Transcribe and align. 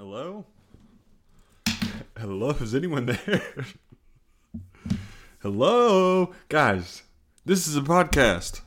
Hello? 0.00 0.46
Hello? 2.16 2.50
Is 2.52 2.74
anyone 2.74 3.04
there? 3.04 3.66
Hello? 5.42 6.32
Guys, 6.48 7.02
this 7.44 7.66
is 7.66 7.76
a 7.76 7.82
podcast. 7.82 8.62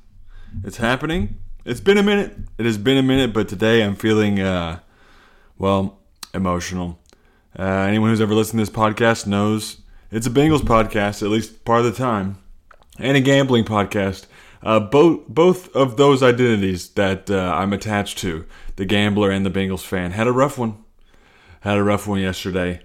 It's 0.63 0.77
happening. 0.77 1.37
It's 1.65 1.79
been 1.79 1.97
a 1.97 2.03
minute. 2.03 2.37
It 2.59 2.67
has 2.67 2.77
been 2.77 2.97
a 2.97 3.01
minute, 3.01 3.33
but 3.33 3.49
today 3.49 3.81
I'm 3.81 3.95
feeling, 3.95 4.41
uh, 4.41 4.81
well, 5.57 6.01
emotional. 6.35 6.99
Uh, 7.57 7.63
anyone 7.63 8.11
who's 8.11 8.21
ever 8.21 8.35
listened 8.35 8.59
to 8.59 8.71
this 8.71 8.83
podcast 8.83 9.25
knows 9.25 9.81
it's 10.11 10.27
a 10.27 10.29
Bengals 10.29 10.59
podcast, 10.59 11.23
at 11.23 11.29
least 11.29 11.65
part 11.65 11.83
of 11.83 11.85
the 11.85 11.97
time, 11.97 12.37
and 12.99 13.17
a 13.17 13.21
gambling 13.21 13.65
podcast. 13.65 14.27
Uh, 14.61 14.79
both 14.79 15.27
both 15.27 15.75
of 15.75 15.97
those 15.97 16.21
identities 16.21 16.89
that 16.89 17.31
uh, 17.31 17.55
I'm 17.55 17.73
attached 17.73 18.19
to, 18.19 18.45
the 18.75 18.85
gambler 18.85 19.31
and 19.31 19.43
the 19.43 19.49
Bengals 19.49 19.83
fan, 19.83 20.11
had 20.11 20.27
a 20.27 20.31
rough 20.31 20.59
one. 20.59 20.82
Had 21.63 21.77
a 21.77 21.83
rough 21.83 22.07
one 22.07 22.19
yesterday. 22.19 22.81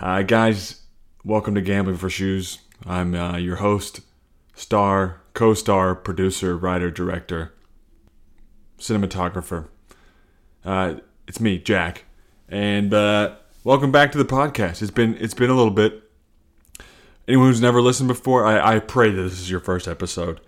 Uh, 0.00 0.22
guys, 0.22 0.82
welcome 1.24 1.54
to 1.54 1.60
Gambling 1.60 1.96
for 1.96 2.10
Shoes. 2.10 2.58
I'm 2.84 3.14
uh, 3.14 3.36
your 3.36 3.54
host, 3.54 4.00
star, 4.52 5.20
co 5.32 5.54
star, 5.54 5.94
producer, 5.94 6.56
writer, 6.56 6.90
director, 6.90 7.54
cinematographer. 8.80 9.68
Uh, 10.64 10.94
it's 11.28 11.38
me, 11.38 11.58
Jack. 11.58 12.06
And 12.48 12.92
uh, 12.92 13.36
welcome 13.62 13.92
back 13.92 14.10
to 14.10 14.18
the 14.18 14.24
podcast. 14.24 14.82
It's 14.82 14.90
been 14.90 15.16
it's 15.20 15.34
been 15.34 15.48
a 15.48 15.54
little 15.54 15.70
bit. 15.70 16.02
Anyone 17.28 17.46
who's 17.46 17.60
never 17.60 17.80
listened 17.80 18.08
before, 18.08 18.44
I, 18.44 18.74
I 18.74 18.78
pray 18.80 19.08
that 19.08 19.22
this 19.22 19.38
is 19.38 19.52
your 19.52 19.60
first 19.60 19.86
episode. 19.86 20.40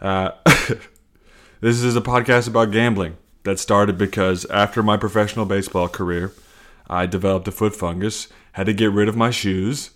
Uh, 0.00 0.30
this 1.60 1.82
is 1.82 1.96
a 1.96 2.00
podcast 2.00 2.46
about 2.46 2.70
gambling 2.70 3.16
that 3.42 3.58
started 3.58 3.98
because 3.98 4.44
after 4.50 4.84
my 4.84 4.96
professional 4.96 5.46
baseball 5.46 5.88
career, 5.88 6.32
I 6.88 7.06
developed 7.06 7.48
a 7.48 7.52
foot 7.52 7.74
fungus, 7.74 8.28
had 8.52 8.66
to 8.66 8.72
get 8.72 8.92
rid 8.92 9.08
of 9.08 9.16
my 9.16 9.30
shoes, 9.30 9.90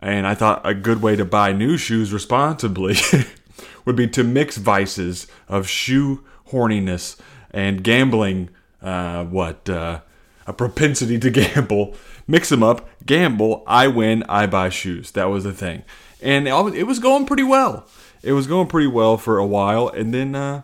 and 0.00 0.26
I 0.26 0.34
thought 0.34 0.66
a 0.66 0.74
good 0.74 1.00
way 1.02 1.16
to 1.16 1.24
buy 1.24 1.52
new 1.52 1.76
shoes 1.76 2.12
responsibly 2.12 2.96
would 3.84 3.96
be 3.96 4.08
to 4.08 4.24
mix 4.24 4.56
vices 4.56 5.26
of 5.48 5.68
shoe 5.68 6.24
horniness 6.50 7.18
and 7.50 7.82
gambling. 7.82 8.50
Uh, 8.80 9.24
what 9.24 9.68
uh, 9.70 10.00
a 10.46 10.52
propensity 10.52 11.18
to 11.18 11.30
gamble. 11.54 11.94
Mix 12.26 12.48
them 12.48 12.62
up, 12.62 12.88
gamble. 13.04 13.62
I 13.66 13.88
win. 13.88 14.24
I 14.28 14.46
buy 14.46 14.68
shoes. 14.68 15.10
That 15.12 15.26
was 15.26 15.44
the 15.44 15.52
thing, 15.52 15.82
and 16.20 16.46
it 16.48 16.86
was 16.86 16.98
going 16.98 17.26
pretty 17.26 17.42
well. 17.42 17.86
It 18.22 18.32
was 18.32 18.46
going 18.46 18.68
pretty 18.68 18.86
well 18.86 19.16
for 19.16 19.38
a 19.38 19.46
while, 19.46 19.88
and 19.88 20.14
then 20.14 20.34
uh, 20.34 20.62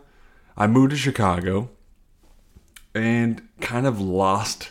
I 0.56 0.66
moved 0.66 0.90
to 0.90 0.96
Chicago 0.96 1.70
and 2.94 3.46
kind 3.60 3.86
of 3.86 4.00
lost 4.00 4.70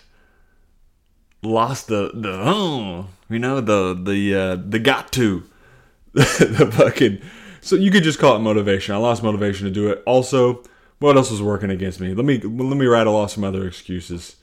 lost 1.48 1.88
the 1.88 2.12
the 2.14 2.32
oh, 2.32 3.08
you 3.30 3.40
know 3.40 3.62
the 3.62 3.94
the 3.94 4.36
uh, 4.36 4.56
the 4.56 4.80
got 4.80 5.12
to 5.14 5.44
the 6.14 6.72
fucking 6.74 7.22
so 7.62 7.76
you 7.76 7.92
could 7.92 8.04
just 8.04 8.20
call 8.20 8.36
it 8.36 8.40
motivation. 8.40 8.96
I 8.96 8.98
lost 8.98 9.22
motivation 9.22 9.66
to 9.66 9.72
do 9.72 9.90
it. 9.90 10.02
Also, 10.06 10.64
what 11.00 11.18
else 11.18 11.30
was 11.30 11.42
working 11.42 11.70
against 11.70 12.00
me? 12.00 12.14
Let 12.14 12.26
me 12.26 12.40
let 12.40 12.78
me 12.78 12.86
rattle 12.86 13.16
off 13.16 13.32
some 13.32 13.44
other 13.44 13.68
excuses. 13.68 14.38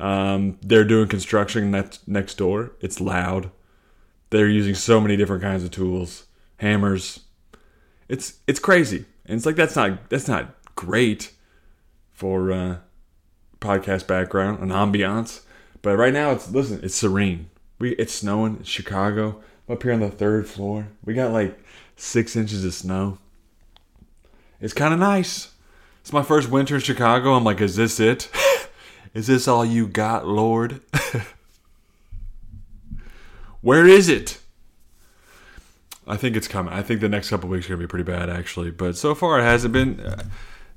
Um, 0.00 0.58
they're 0.60 0.84
doing 0.84 1.08
construction 1.08 1.70
next 1.70 2.06
next 2.08 2.36
door. 2.36 2.72
It's 2.80 3.00
loud. 3.00 3.50
They're 4.30 4.48
using 4.48 4.74
so 4.74 5.00
many 5.00 5.16
different 5.16 5.42
kinds 5.42 5.62
of 5.62 5.70
tools, 5.70 6.24
hammers. 6.56 7.20
It's 8.08 8.40
it's 8.48 8.58
crazy, 8.58 9.04
and 9.24 9.36
it's 9.36 9.46
like 9.46 9.56
that's 9.56 9.76
not 9.76 10.10
that's 10.10 10.26
not 10.26 10.54
great 10.74 11.32
for 12.12 12.50
uh, 12.50 12.78
podcast 13.60 14.08
background 14.08 14.58
and 14.60 14.72
ambiance. 14.72 15.42
But 15.84 15.98
right 15.98 16.14
now, 16.14 16.30
it's 16.30 16.50
listen, 16.50 16.80
it's 16.82 16.94
serene. 16.94 17.50
We 17.78 17.90
it's 17.96 18.14
snowing. 18.14 18.56
It's 18.60 18.70
Chicago. 18.70 19.42
I'm 19.68 19.74
up 19.74 19.82
here 19.82 19.92
on 19.92 20.00
the 20.00 20.08
third 20.08 20.48
floor. 20.48 20.88
We 21.04 21.12
got 21.12 21.30
like 21.30 21.62
six 21.94 22.34
inches 22.36 22.64
of 22.64 22.72
snow. 22.72 23.18
It's 24.62 24.72
kind 24.72 24.94
of 24.94 25.00
nice. 25.00 25.52
It's 26.00 26.10
my 26.10 26.22
first 26.22 26.48
winter 26.48 26.76
in 26.76 26.80
Chicago. 26.80 27.34
I'm 27.34 27.44
like, 27.44 27.60
is 27.60 27.76
this 27.76 28.00
it? 28.00 28.30
is 29.14 29.26
this 29.26 29.46
all 29.46 29.62
you 29.62 29.86
got, 29.86 30.26
Lord? 30.26 30.80
Where 33.60 33.86
is 33.86 34.08
it? 34.08 34.38
I 36.06 36.16
think 36.16 36.34
it's 36.34 36.48
coming. 36.48 36.72
I 36.72 36.80
think 36.80 37.02
the 37.02 37.10
next 37.10 37.28
couple 37.28 37.50
weeks 37.50 37.66
are 37.66 37.74
gonna 37.74 37.80
be 37.80 37.86
pretty 37.86 38.04
bad, 38.04 38.30
actually. 38.30 38.70
But 38.70 38.96
so 38.96 39.14
far, 39.14 39.38
it 39.38 39.42
hasn't 39.42 39.74
been. 39.74 40.00
Uh, 40.00 40.24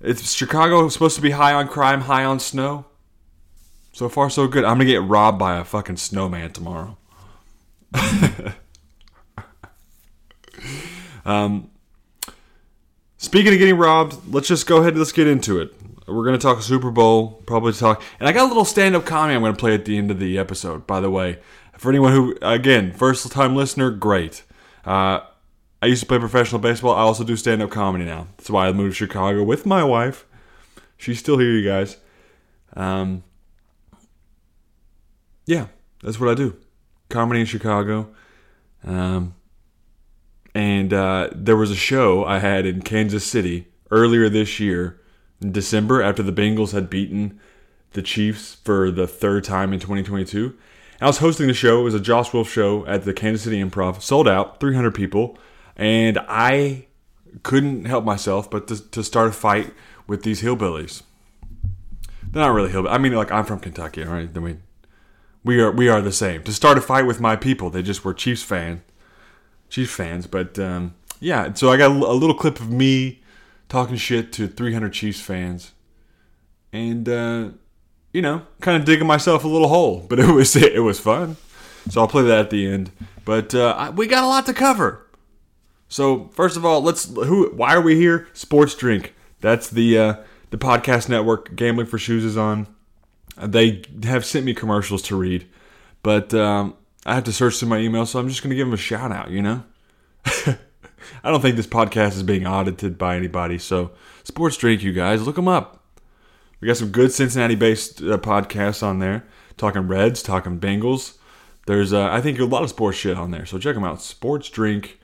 it's 0.02 0.34
Chicago 0.34 0.90
supposed 0.90 1.16
to 1.16 1.22
be 1.22 1.32
high 1.32 1.54
on 1.54 1.70
crime, 1.70 2.02
high 2.02 2.26
on 2.26 2.42
snow. 2.42 2.84
So 3.98 4.08
far, 4.10 4.30
so 4.30 4.48
good. 4.48 4.64
I'm 4.64 4.78
gonna 4.78 4.86
get 4.86 5.02
robbed 5.02 5.40
by 5.40 5.58
a 5.58 5.64
fucking 5.64 5.98
snowman 5.98 6.52
tomorrow. 6.52 7.00
um, 11.26 11.72
speaking 13.18 13.54
of 13.54 13.58
getting 13.58 13.76
robbed, 13.76 14.32
let's 14.32 14.50
just 14.50 14.68
go 14.68 14.78
ahead. 14.78 14.90
and 14.90 15.00
Let's 15.00 15.12
get 15.12 15.26
into 15.26 15.60
it. 15.60 15.74
We're 16.06 16.24
gonna 16.26 16.38
talk 16.38 16.62
Super 16.62 16.92
Bowl, 16.92 17.42
probably 17.48 17.74
talk, 17.74 18.04
and 18.20 18.30
I 18.30 18.34
got 18.34 18.44
a 18.44 18.50
little 18.50 18.66
stand-up 18.66 19.04
comedy 19.04 19.34
I'm 19.34 19.42
gonna 19.42 19.56
play 19.56 19.74
at 19.74 19.86
the 19.86 19.98
end 19.98 20.12
of 20.12 20.20
the 20.20 20.38
episode. 20.38 20.86
By 20.86 21.00
the 21.00 21.10
way, 21.10 21.40
for 21.80 21.90
anyone 21.90 22.14
who, 22.14 22.38
again, 22.44 22.94
first-time 22.94 23.56
listener, 23.56 23.90
great. 23.90 24.44
Uh, 24.86 25.22
I 25.82 25.88
used 25.88 26.02
to 26.02 26.08
play 26.08 26.20
professional 26.20 26.62
baseball. 26.62 26.94
I 26.94 27.00
also 27.00 27.24
do 27.24 27.36
stand-up 27.36 27.72
comedy 27.72 28.06
now. 28.06 28.28
That's 28.38 28.52
why 28.52 28.68
I 28.68 28.74
moved 28.74 28.92
to 28.92 29.06
Chicago 29.08 29.42
with 29.42 29.66
my 29.66 29.84
wife. 29.84 30.24
She's 30.98 31.18
still 31.18 31.40
here, 31.40 31.50
you 31.50 31.68
guys. 31.68 31.98
Um, 32.76 33.24
yeah, 35.48 35.68
that's 36.04 36.20
what 36.20 36.30
I 36.30 36.36
do. 36.36 36.56
Comedy 37.10 37.40
in 37.40 37.46
Chicago. 37.48 38.10
Um, 38.84 39.34
and 40.54 40.94
uh, 40.94 41.30
there 41.34 41.56
was 41.56 41.72
a 41.72 41.76
show 41.76 42.26
I 42.26 42.40
had 42.40 42.66
in 42.66 42.82
Kansas 42.82 43.24
City 43.24 43.68
earlier 43.90 44.30
this 44.30 44.60
year, 44.60 45.00
in 45.42 45.52
December, 45.52 46.02
after 46.02 46.22
the 46.22 46.34
Bengals 46.34 46.74
had 46.74 46.90
beaten 46.90 47.40
the 47.94 48.02
Chiefs 48.02 48.56
for 48.64 48.92
the 48.92 49.08
third 49.08 49.44
time 49.44 49.72
in 49.72 49.80
2022. 49.80 50.46
And 50.46 50.56
I 51.00 51.08
was 51.08 51.20
hosting 51.20 51.48
the 51.48 51.54
show. 51.54 51.80
It 51.80 51.84
was 51.84 51.94
a 51.94 52.00
Josh 52.00 52.34
Wolf 52.34 52.50
show 52.50 52.86
at 52.86 53.04
the 53.04 53.14
Kansas 53.14 53.44
City 53.44 53.64
Improv, 53.64 54.02
sold 54.02 54.28
out, 54.28 54.60
300 54.60 54.94
people. 54.94 55.38
And 55.76 56.20
I 56.28 56.88
couldn't 57.44 57.86
help 57.86 58.04
myself 58.04 58.50
but 58.50 58.68
to, 58.68 58.92
to 58.92 59.04
start 59.04 59.30
a 59.30 59.32
fight 59.32 59.74
with 60.08 60.24
these 60.24 60.42
hillbillies. 60.42 61.04
They're 62.24 62.44
not 62.44 62.54
really 62.54 62.72
hillbillies. 62.72 62.92
I 62.92 62.98
mean, 62.98 63.14
like, 63.14 63.32
I'm 63.32 63.46
from 63.46 63.60
Kentucky, 63.60 64.04
all 64.04 64.12
right? 64.12 64.30
I 64.36 64.40
mean, 64.40 64.64
we 65.48 65.62
are 65.62 65.72
we 65.72 65.88
are 65.88 66.02
the 66.02 66.12
same. 66.12 66.44
To 66.44 66.54
start 66.54 66.78
a 66.78 66.82
fight 66.82 67.08
with 67.08 67.20
my 67.20 67.36
people, 67.36 67.70
they 67.70 67.82
just 67.82 68.06
were 68.06 68.14
Chiefs 68.14 68.44
fan, 68.44 68.84
Chiefs 69.70 69.96
fans. 69.96 70.28
But 70.28 70.60
um, 70.60 70.94
yeah, 71.20 71.54
so 71.54 71.72
I 71.72 71.78
got 71.78 71.90
a 71.90 71.94
little 71.94 72.36
clip 72.36 72.60
of 72.60 72.70
me 72.70 73.24
talking 73.70 73.96
shit 73.96 74.32
to 74.34 74.48
300 74.48 74.94
Chiefs 74.94 75.22
fans, 75.22 75.72
and 76.72 77.08
uh, 77.10 77.50
you 78.12 78.22
know, 78.22 78.44
kind 78.62 78.78
of 78.80 78.86
digging 78.86 79.08
myself 79.08 79.44
a 79.44 79.48
little 79.48 79.70
hole. 79.70 80.06
But 80.08 80.20
it 80.20 80.30
was 80.30 80.56
it 80.56 80.84
was 80.84 81.00
fun. 81.00 81.38
So 81.90 82.02
I'll 82.02 82.08
play 82.08 82.24
that 82.24 82.40
at 82.40 82.50
the 82.50 82.68
end. 82.68 82.92
But 83.24 83.56
uh, 83.56 83.94
we 83.96 84.08
got 84.08 84.24
a 84.24 84.28
lot 84.28 84.46
to 84.48 84.54
cover. 84.54 85.06
So 85.88 86.28
first 86.34 86.58
of 86.58 86.66
all, 86.66 86.82
let's 86.82 87.06
who 87.06 87.50
why 87.56 87.74
are 87.74 87.82
we 87.82 87.96
here? 87.96 88.28
Sports 88.34 88.76
Drink. 88.76 89.14
That's 89.40 89.70
the 89.70 89.98
uh, 89.98 90.16
the 90.50 90.58
podcast 90.58 91.08
network. 91.08 91.56
Gambling 91.56 91.88
for 91.88 91.98
Shoes 91.98 92.26
is 92.26 92.36
on. 92.36 92.68
They 93.42 93.84
have 94.04 94.26
sent 94.26 94.46
me 94.46 94.54
commercials 94.54 95.02
to 95.04 95.16
read, 95.16 95.48
but 96.04 96.34
um, 96.34 96.76
I 97.06 97.16
have 97.16 97.24
to 97.26 97.34
search 97.34 97.58
through 97.58 97.70
my 97.70 97.78
email, 97.78 98.06
so 98.06 98.20
I'm 98.20 98.30
just 98.30 98.42
going 98.42 98.50
to 98.50 98.56
give 98.56 98.68
them 98.68 98.74
a 98.74 98.78
shout 98.78 99.12
out, 99.12 99.30
you 99.30 99.42
know? 99.42 99.64
I 100.26 101.32
don't 101.32 101.42
think 101.42 101.56
this 101.56 101.68
podcast 101.68 102.16
is 102.16 102.24
being 102.24 102.46
audited 102.46 102.98
by 102.98 103.16
anybody, 103.16 103.58
so 103.60 103.92
Sports 104.24 104.58
Drink, 104.58 104.84
you 104.84 104.92
guys, 104.92 105.26
look 105.26 105.36
them 105.36 105.48
up. 105.48 105.86
We 106.60 106.68
got 106.68 106.78
some 106.78 106.90
good 106.90 107.12
Cincinnati 107.12 107.56
based 107.56 108.02
uh, 108.02 108.18
podcasts 108.18 108.82
on 108.82 109.00
there, 109.00 109.26
talking 109.58 109.88
Reds, 109.88 110.24
talking 110.24 110.60
Bengals. 110.60 111.18
There's, 111.68 111.94
uh, 111.94 112.10
I 112.10 112.22
think, 112.22 112.40
a 112.40 112.46
lot 112.46 112.64
of 112.64 112.70
sports 112.70 112.98
shit 112.98 113.18
on 113.18 113.32
there, 113.32 113.46
so 113.46 113.60
check 113.60 113.76
them 113.76 113.84
out. 113.84 114.02
Sports 114.02 114.50
Drink 114.50 115.00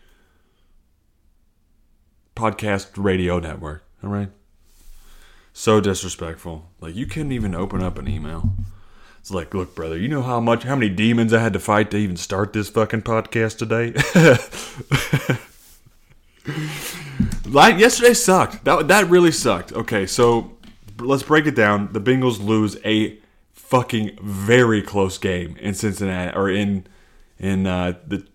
Podcast 2.36 2.92
Radio 2.98 3.40
Network, 3.40 3.84
all 4.04 4.10
right? 4.10 4.30
So 5.54 5.80
disrespectful. 5.80 6.70
Like 6.82 6.96
you 6.96 7.06
couldn't 7.06 7.32
even 7.32 7.54
open 7.54 7.84
up 7.84 8.00
an 8.00 8.08
email. 8.08 8.56
It's 9.20 9.32
like, 9.32 9.54
look, 9.54 9.74
brother, 9.74 9.98
you 9.98 10.10
know 10.10 10.24
how 10.24 10.42
much, 10.42 10.64
how 10.64 10.76
many 10.76 10.90
demons 10.90 11.32
I 11.32 11.40
had 11.40 11.54
to 11.54 11.60
fight 11.60 11.92
to 11.92 11.98
even 11.98 12.18
start 12.18 12.52
this 12.52 12.70
fucking 12.70 13.04
podcast 13.04 13.58
today. 13.58 13.94
like 17.50 17.80
yesterday 17.80 18.14
sucked. 18.14 18.66
That 18.66 18.90
that 18.90 19.10
really 19.10 19.32
sucked. 19.32 19.72
Okay, 19.72 20.06
so 20.08 20.58
let's 21.00 21.24
break 21.24 21.46
it 21.46 21.56
down. 21.56 21.94
The 21.94 22.02
Bengals 22.02 22.44
lose 22.44 22.78
a 22.84 23.18
fucking 23.54 24.18
very 24.22 24.82
close 24.82 25.18
game 25.18 25.56
in 25.58 25.74
Cincinnati 25.74 26.36
or 26.36 26.50
in 26.50 26.86
in 27.40 27.66
uh, 27.66 27.94
the 28.06 28.26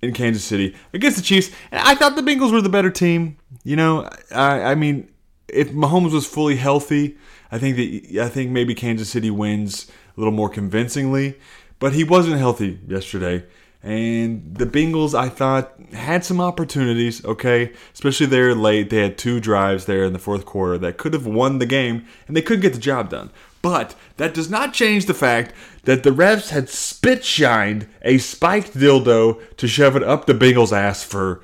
in 0.00 0.12
Kansas 0.12 0.44
City 0.44 0.76
against 0.92 1.16
the 1.16 1.22
Chiefs. 1.22 1.50
And 1.72 1.80
I 1.80 1.94
thought 1.94 2.14
the 2.14 2.22
Bengals 2.22 2.52
were 2.52 2.60
the 2.60 2.68
better 2.68 2.90
team. 2.90 3.38
You 3.64 3.76
know, 3.76 4.08
I 4.30 4.62
I 4.62 4.74
mean 4.76 5.08
if 5.48 5.70
Mahomes 5.72 6.12
was 6.12 6.26
fully 6.26 6.56
healthy, 6.56 7.16
I 7.50 7.58
think 7.58 7.76
that 7.76 8.22
I 8.22 8.28
think 8.28 8.50
maybe 8.50 8.74
Kansas 8.74 9.10
City 9.10 9.30
wins 9.30 9.90
a 10.16 10.20
little 10.20 10.32
more 10.32 10.48
convincingly. 10.48 11.38
But 11.78 11.92
he 11.92 12.04
wasn't 12.04 12.38
healthy 12.38 12.80
yesterday. 12.86 13.44
And 13.82 14.56
the 14.56 14.66
Bengals, 14.66 15.16
I 15.16 15.28
thought, 15.28 15.72
had 15.92 16.24
some 16.24 16.40
opportunities, 16.40 17.24
okay? 17.24 17.72
Especially 17.94 18.26
there 18.26 18.52
late. 18.54 18.90
They 18.90 19.02
had 19.02 19.16
two 19.16 19.38
drives 19.38 19.84
there 19.84 20.02
in 20.02 20.12
the 20.12 20.18
fourth 20.18 20.44
quarter 20.44 20.76
that 20.78 20.98
could 20.98 21.12
have 21.12 21.26
won 21.26 21.58
the 21.58 21.66
game, 21.66 22.04
and 22.26 22.36
they 22.36 22.42
couldn't 22.42 22.62
get 22.62 22.72
the 22.72 22.80
job 22.80 23.10
done. 23.10 23.30
But 23.62 23.94
that 24.16 24.34
does 24.34 24.50
not 24.50 24.72
change 24.72 25.06
the 25.06 25.14
fact 25.14 25.54
that 25.84 26.02
the 26.02 26.10
refs 26.10 26.50
had 26.50 26.68
spit 26.68 27.24
shined 27.24 27.88
a 28.02 28.18
spiked 28.18 28.74
dildo 28.74 29.40
to 29.56 29.68
shove 29.68 29.94
it 29.94 30.02
up 30.02 30.26
the 30.26 30.34
Bengals' 30.34 30.76
ass 30.76 31.04
for 31.04 31.42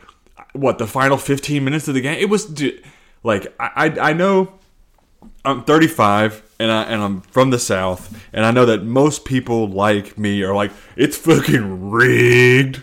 what 0.52 0.78
the 0.78 0.86
final 0.86 1.18
15 1.18 1.62
minutes 1.64 1.86
of 1.86 1.94
the 1.94 2.00
game. 2.00 2.18
It 2.18 2.28
was 2.28 2.46
like 3.25 3.53
I 3.59 3.87
I 4.00 4.12
know 4.12 4.53
I'm 5.44 5.65
35 5.65 6.43
and 6.61 6.71
I 6.71 6.82
and 6.85 7.03
I'm 7.03 7.21
from 7.23 7.50
the 7.50 7.59
South 7.59 8.23
and 8.32 8.44
I 8.44 8.50
know 8.50 8.67
that 8.67 8.85
most 8.85 9.25
people 9.25 9.67
like 9.67 10.17
me 10.17 10.43
are 10.43 10.55
like 10.55 10.71
it's 10.94 11.17
fucking 11.17 11.91
rigged. 11.91 12.82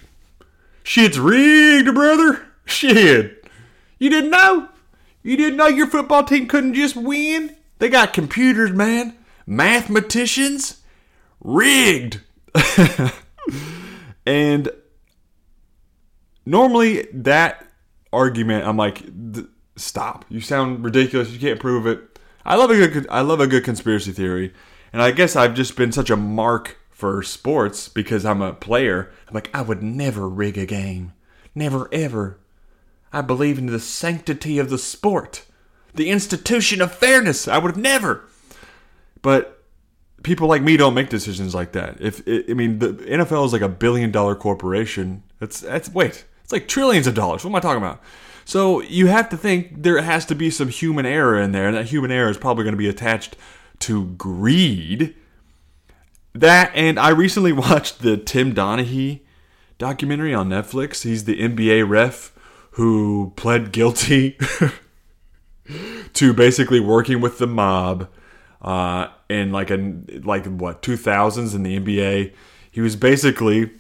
Shit's 0.84 1.20
rigged, 1.20 1.94
brother. 1.94 2.46
Shit. 2.66 3.46
You 4.00 4.10
didn't 4.10 4.32
know? 4.32 4.70
You 5.24 5.38
didn't 5.38 5.58
know 5.58 5.68
your 5.68 5.88
football 5.88 6.24
team 6.24 6.48
couldn't 6.48 6.74
just 6.74 6.96
win? 6.96 7.56
They 7.78 7.90
got 7.90 8.14
computers, 8.14 8.72
man. 8.72 9.16
Mathematicians. 9.46 10.82
Rigged. 11.40 12.22
and 14.26 14.70
normally 16.46 17.08
that 17.14 17.68
argument 18.12 18.68
I'm 18.68 18.78
like 18.78 19.04
stop. 19.82 20.26
You 20.30 20.42
sound 20.42 20.84
ridiculous. 20.84 21.32
You 21.32 21.40
can't 21.40 21.60
prove 21.60 21.86
it. 21.86 22.20
I 22.46 22.56
love 22.56 22.72
a 22.72 22.88
good 22.88 23.08
I 23.10 23.22
love 23.22 23.40
a 23.40 23.48
good 23.48 23.64
conspiracy 23.64 24.12
theory, 24.12 24.54
and 24.92 25.02
I 25.02 25.12
guess 25.12 25.36
I've 25.36 25.54
just 25.54 25.76
been 25.76 25.92
such 25.92 26.10
a 26.10 26.16
mark 26.16 26.78
for 26.90 27.22
sports 27.24 27.88
because 27.88 28.26
I'm 28.26 28.42
a 28.42 28.54
player. 28.54 29.12
I'm 29.28 29.34
like 29.34 29.50
I 29.54 29.62
would 29.62 29.84
never 29.84 30.28
rig 30.28 30.58
a 30.58 30.66
game, 30.66 31.14
never 31.54 31.88
ever. 31.92 32.40
I 33.14 33.22
believe 33.22 33.58
in 33.58 33.68
the 33.68 33.80
sanctity 33.80 34.58
of 34.58 34.70
the 34.70 34.78
sport, 34.78 35.46
the 35.94 36.10
institution 36.10 36.82
of 36.82 36.94
fairness. 36.94 37.48
I 37.48 37.58
would 37.58 37.72
have 37.72 37.82
never. 37.82 38.28
But 39.22 39.62
people 40.24 40.48
like 40.48 40.62
me 40.62 40.78
don't 40.78 40.94
make 40.94 41.10
decisions 41.10 41.54
like 41.54 41.74
that. 41.74 41.98
If 42.00 42.22
I 42.28 42.54
mean 42.54 42.80
the 42.80 42.94
NFL 42.94 43.46
is 43.46 43.54
like 43.54 43.62
a 43.62 43.70
billion 43.70 44.12
dollar 44.12 44.36
corporation. 44.36 45.24
That's 45.40 45.62
that's 45.62 45.90
wait, 45.90 46.26
it's 46.44 46.54
like 46.54 46.68
trillions 46.68 47.08
of 47.08 47.16
dollars. 47.16 47.44
What 47.44 47.52
am 47.52 47.56
I 47.56 47.60
talking 47.60 47.84
about? 47.84 48.02
So 48.46 48.82
you 48.82 49.08
have 49.08 49.30
to 49.30 49.38
think 49.38 49.84
there 49.84 50.02
has 50.02 50.26
to 50.26 50.36
be 50.36 50.50
some 50.50 50.70
human 50.70 51.06
error 51.06 51.40
in 51.40 51.52
there, 51.52 51.68
and 51.68 51.78
that 51.78 51.88
human 51.88 52.12
error 52.12 52.30
is 52.30 52.38
probably 52.38 52.64
going 52.64 52.74
to 52.74 52.78
be 52.78 52.90
attached 52.90 53.36
to 53.80 54.06
greed. 54.06 55.16
That, 56.34 56.72
and 56.74 57.00
I 57.00 57.10
recently 57.10 57.52
watched 57.54 58.02
the 58.02 58.18
Tim 58.18 58.54
Donaghy 58.54 59.22
documentary 59.78 60.34
on 60.34 60.50
Netflix. 60.50 61.04
He's 61.04 61.26
the 61.26 61.40
NBA 61.40 61.88
ref 61.88 62.32
who 62.72 63.34
pled 63.36 63.72
guilty 63.72 64.38
to 66.14 66.34
basically 66.34 66.80
working 66.80 67.20
with 67.20 67.38
the 67.38 67.48
mob 67.48 68.08
uh, 68.62 69.08
in 69.30 69.52
like 69.52 69.72
a 69.72 69.94
like 70.24 70.46
what 70.46 70.82
2000s 70.82 71.56
in 71.56 71.64
the 71.64 71.80
NBA. 71.80 72.34
He 72.72 72.82
was 72.82 72.96
basically 72.96 73.72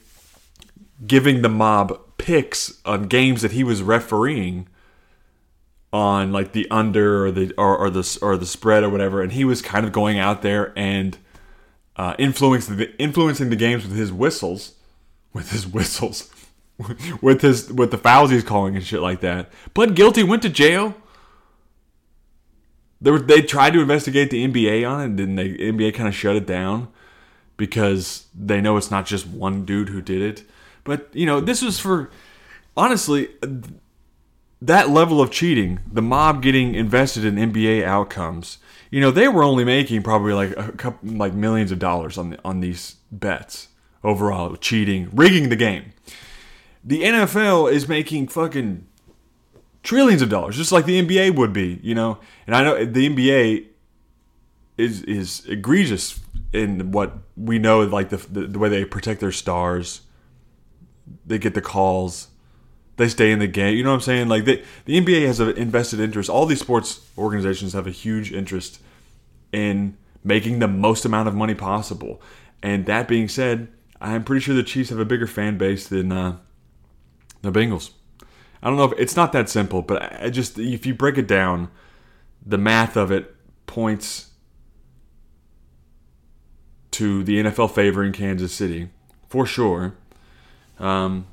giving 1.05 1.41
the 1.41 1.49
mob 1.49 1.97
picks 2.21 2.79
on 2.85 3.07
games 3.07 3.41
that 3.41 3.51
he 3.51 3.63
was 3.63 3.81
refereeing 3.81 4.67
on 5.91 6.31
like 6.31 6.51
the 6.51 6.69
under 6.69 7.25
or 7.25 7.31
the 7.31 7.51
or, 7.57 7.75
or 7.75 7.89
the 7.89 8.19
or 8.21 8.37
the 8.37 8.45
spread 8.45 8.83
or 8.83 8.89
whatever, 8.89 9.23
and 9.23 9.31
he 9.31 9.43
was 9.43 9.61
kind 9.63 9.85
of 9.85 9.91
going 9.91 10.19
out 10.19 10.43
there 10.43 10.71
and 10.77 11.17
uh, 11.95 12.13
influencing 12.19 12.77
the 12.77 12.95
influencing 13.01 13.49
the 13.49 13.55
games 13.55 13.83
with 13.83 13.97
his 13.97 14.13
whistles, 14.13 14.75
with 15.33 15.49
his 15.49 15.65
whistles, 15.65 16.31
with 17.21 17.41
his 17.41 17.73
with 17.73 17.89
the 17.89 17.97
fouls 17.97 18.29
he's 18.29 18.43
calling 18.43 18.75
and 18.75 18.85
shit 18.85 19.01
like 19.01 19.21
that. 19.21 19.49
Pled 19.73 19.95
guilty, 19.95 20.21
went 20.21 20.43
to 20.43 20.49
jail. 20.49 20.95
They 23.03 23.09
were, 23.09 23.19
they 23.19 23.41
tried 23.41 23.73
to 23.73 23.81
investigate 23.81 24.29
the 24.29 24.47
NBA 24.47 24.87
on 24.87 25.01
it, 25.01 25.05
and 25.05 25.19
then 25.19 25.35
the 25.35 25.57
NBA 25.57 25.95
kind 25.95 26.07
of 26.07 26.13
shut 26.13 26.35
it 26.35 26.45
down 26.45 26.87
because 27.57 28.27
they 28.35 28.61
know 28.61 28.77
it's 28.77 28.91
not 28.91 29.07
just 29.07 29.25
one 29.25 29.65
dude 29.65 29.89
who 29.89 30.03
did 30.03 30.21
it. 30.21 30.43
But 30.83 31.09
you 31.13 31.25
know, 31.25 31.39
this 31.39 31.61
was 31.61 31.79
for 31.79 32.09
honestly 32.75 33.29
that 34.61 34.89
level 34.89 35.19
of 35.19 35.31
cheating, 35.31 35.79
the 35.91 36.01
mob 36.01 36.41
getting 36.43 36.75
invested 36.75 37.25
in 37.25 37.35
NBA 37.35 37.83
outcomes. 37.83 38.59
You 38.91 39.01
know, 39.01 39.09
they 39.09 39.27
were 39.27 39.43
only 39.43 39.63
making 39.63 40.03
probably 40.03 40.33
like 40.33 40.55
a 40.57 40.71
couple, 40.73 41.09
like 41.09 41.33
millions 41.33 41.71
of 41.71 41.79
dollars 41.79 42.17
on 42.17 42.31
the, 42.31 42.39
on 42.45 42.59
these 42.59 42.97
bets 43.11 43.69
overall, 44.03 44.55
cheating, 44.55 45.09
rigging 45.13 45.49
the 45.49 45.55
game. 45.55 45.93
The 46.83 47.03
NFL 47.03 47.71
is 47.71 47.87
making 47.87 48.27
fucking 48.27 48.85
trillions 49.83 50.21
of 50.21 50.29
dollars, 50.29 50.57
just 50.57 50.71
like 50.71 50.85
the 50.85 51.01
NBA 51.01 51.35
would 51.35 51.53
be. 51.53 51.79
You 51.81 51.95
know, 51.95 52.19
and 52.45 52.55
I 52.55 52.63
know 52.63 52.85
the 52.85 53.09
NBA 53.09 53.67
is 54.77 55.03
is 55.03 55.45
egregious 55.47 56.19
in 56.53 56.91
what 56.91 57.13
we 57.35 57.57
know, 57.57 57.81
like 57.81 58.09
the 58.09 58.17
the, 58.17 58.47
the 58.47 58.59
way 58.59 58.69
they 58.69 58.85
protect 58.85 59.21
their 59.21 59.31
stars 59.31 60.01
they 61.25 61.37
get 61.37 61.53
the 61.53 61.61
calls, 61.61 62.27
they 62.97 63.07
stay 63.07 63.31
in 63.31 63.39
the 63.39 63.47
game. 63.47 63.75
You 63.75 63.83
know 63.83 63.89
what 63.91 63.95
I'm 63.95 64.01
saying? 64.01 64.27
Like 64.27 64.45
they, 64.45 64.63
the 64.85 64.99
NBA 64.99 65.25
has 65.25 65.39
an 65.39 65.57
invested 65.57 65.99
interest. 65.99 66.29
All 66.29 66.45
these 66.45 66.59
sports 66.59 67.01
organizations 67.17 67.73
have 67.73 67.87
a 67.87 67.91
huge 67.91 68.31
interest 68.31 68.79
in 69.51 69.97
making 70.23 70.59
the 70.59 70.67
most 70.67 71.05
amount 71.05 71.27
of 71.27 71.35
money 71.35 71.55
possible. 71.55 72.21
And 72.61 72.85
that 72.85 73.07
being 73.07 73.27
said, 73.27 73.69
I'm 73.99 74.23
pretty 74.23 74.41
sure 74.41 74.55
the 74.55 74.63
Chiefs 74.63 74.89
have 74.89 74.99
a 74.99 75.05
bigger 75.05 75.27
fan 75.27 75.57
base 75.57 75.87
than 75.87 76.11
uh, 76.11 76.37
the 77.41 77.51
Bengals. 77.51 77.91
I 78.63 78.67
don't 78.67 78.77
know 78.77 78.85
if 78.85 78.99
it's 78.99 79.15
not 79.15 79.31
that 79.31 79.49
simple, 79.49 79.81
but 79.81 80.21
I 80.21 80.29
just 80.29 80.59
if 80.59 80.85
you 80.85 80.93
break 80.93 81.17
it 81.17 81.27
down, 81.27 81.69
the 82.45 82.57
math 82.57 82.95
of 82.95 83.11
it 83.11 83.35
points 83.65 84.31
to 86.91 87.23
the 87.23 87.41
NFL 87.43 87.71
favoring 87.71 88.11
Kansas 88.11 88.53
City 88.53 88.89
for 89.27 89.45
sure. 89.45 89.95
Um, 90.81 91.27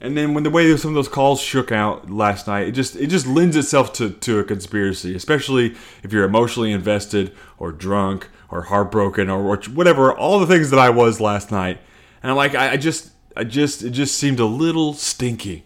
and 0.00 0.16
then 0.16 0.34
when 0.34 0.42
the 0.42 0.50
way 0.50 0.74
some 0.76 0.90
of 0.90 0.94
those 0.94 1.08
calls 1.08 1.40
shook 1.40 1.70
out 1.70 2.10
last 2.10 2.46
night, 2.46 2.66
it 2.66 2.72
just 2.72 2.96
it 2.96 3.08
just 3.08 3.26
lends 3.26 3.54
itself 3.54 3.92
to, 3.94 4.10
to 4.10 4.38
a 4.38 4.44
conspiracy, 4.44 5.14
especially 5.14 5.76
if 6.02 6.12
you're 6.12 6.24
emotionally 6.24 6.72
invested 6.72 7.32
or 7.58 7.70
drunk 7.70 8.28
or 8.48 8.62
heartbroken 8.62 9.30
or, 9.30 9.40
or 9.42 9.56
whatever, 9.72 10.12
all 10.12 10.40
the 10.40 10.46
things 10.46 10.70
that 10.70 10.78
I 10.78 10.90
was 10.90 11.20
last 11.20 11.52
night. 11.52 11.78
And 12.22 12.30
I'm 12.30 12.36
like, 12.36 12.54
I, 12.54 12.72
I 12.72 12.76
just 12.78 13.10
I 13.36 13.44
just 13.44 13.82
it 13.82 13.90
just 13.90 14.16
seemed 14.16 14.40
a 14.40 14.44
little 14.44 14.92
stinky. 14.94 15.64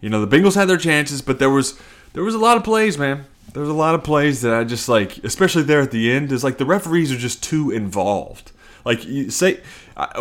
You 0.00 0.10
know, 0.10 0.24
the 0.24 0.36
Bengals 0.36 0.54
had 0.54 0.68
their 0.68 0.78
chances, 0.78 1.20
but 1.20 1.38
there 1.38 1.50
was 1.50 1.78
there 2.14 2.24
was 2.24 2.34
a 2.34 2.38
lot 2.38 2.56
of 2.56 2.64
plays, 2.64 2.96
man. 2.96 3.26
There 3.52 3.60
was 3.60 3.70
a 3.70 3.74
lot 3.74 3.94
of 3.94 4.02
plays 4.02 4.40
that 4.40 4.54
I 4.54 4.64
just 4.64 4.88
like, 4.88 5.18
especially 5.18 5.62
there 5.62 5.80
at 5.80 5.90
the 5.90 6.10
end, 6.10 6.32
is 6.32 6.42
like 6.42 6.58
the 6.58 6.64
referees 6.64 7.12
are 7.12 7.18
just 7.18 7.42
too 7.42 7.70
involved. 7.70 8.52
Like 8.84 9.04
you 9.04 9.30
say, 9.30 9.60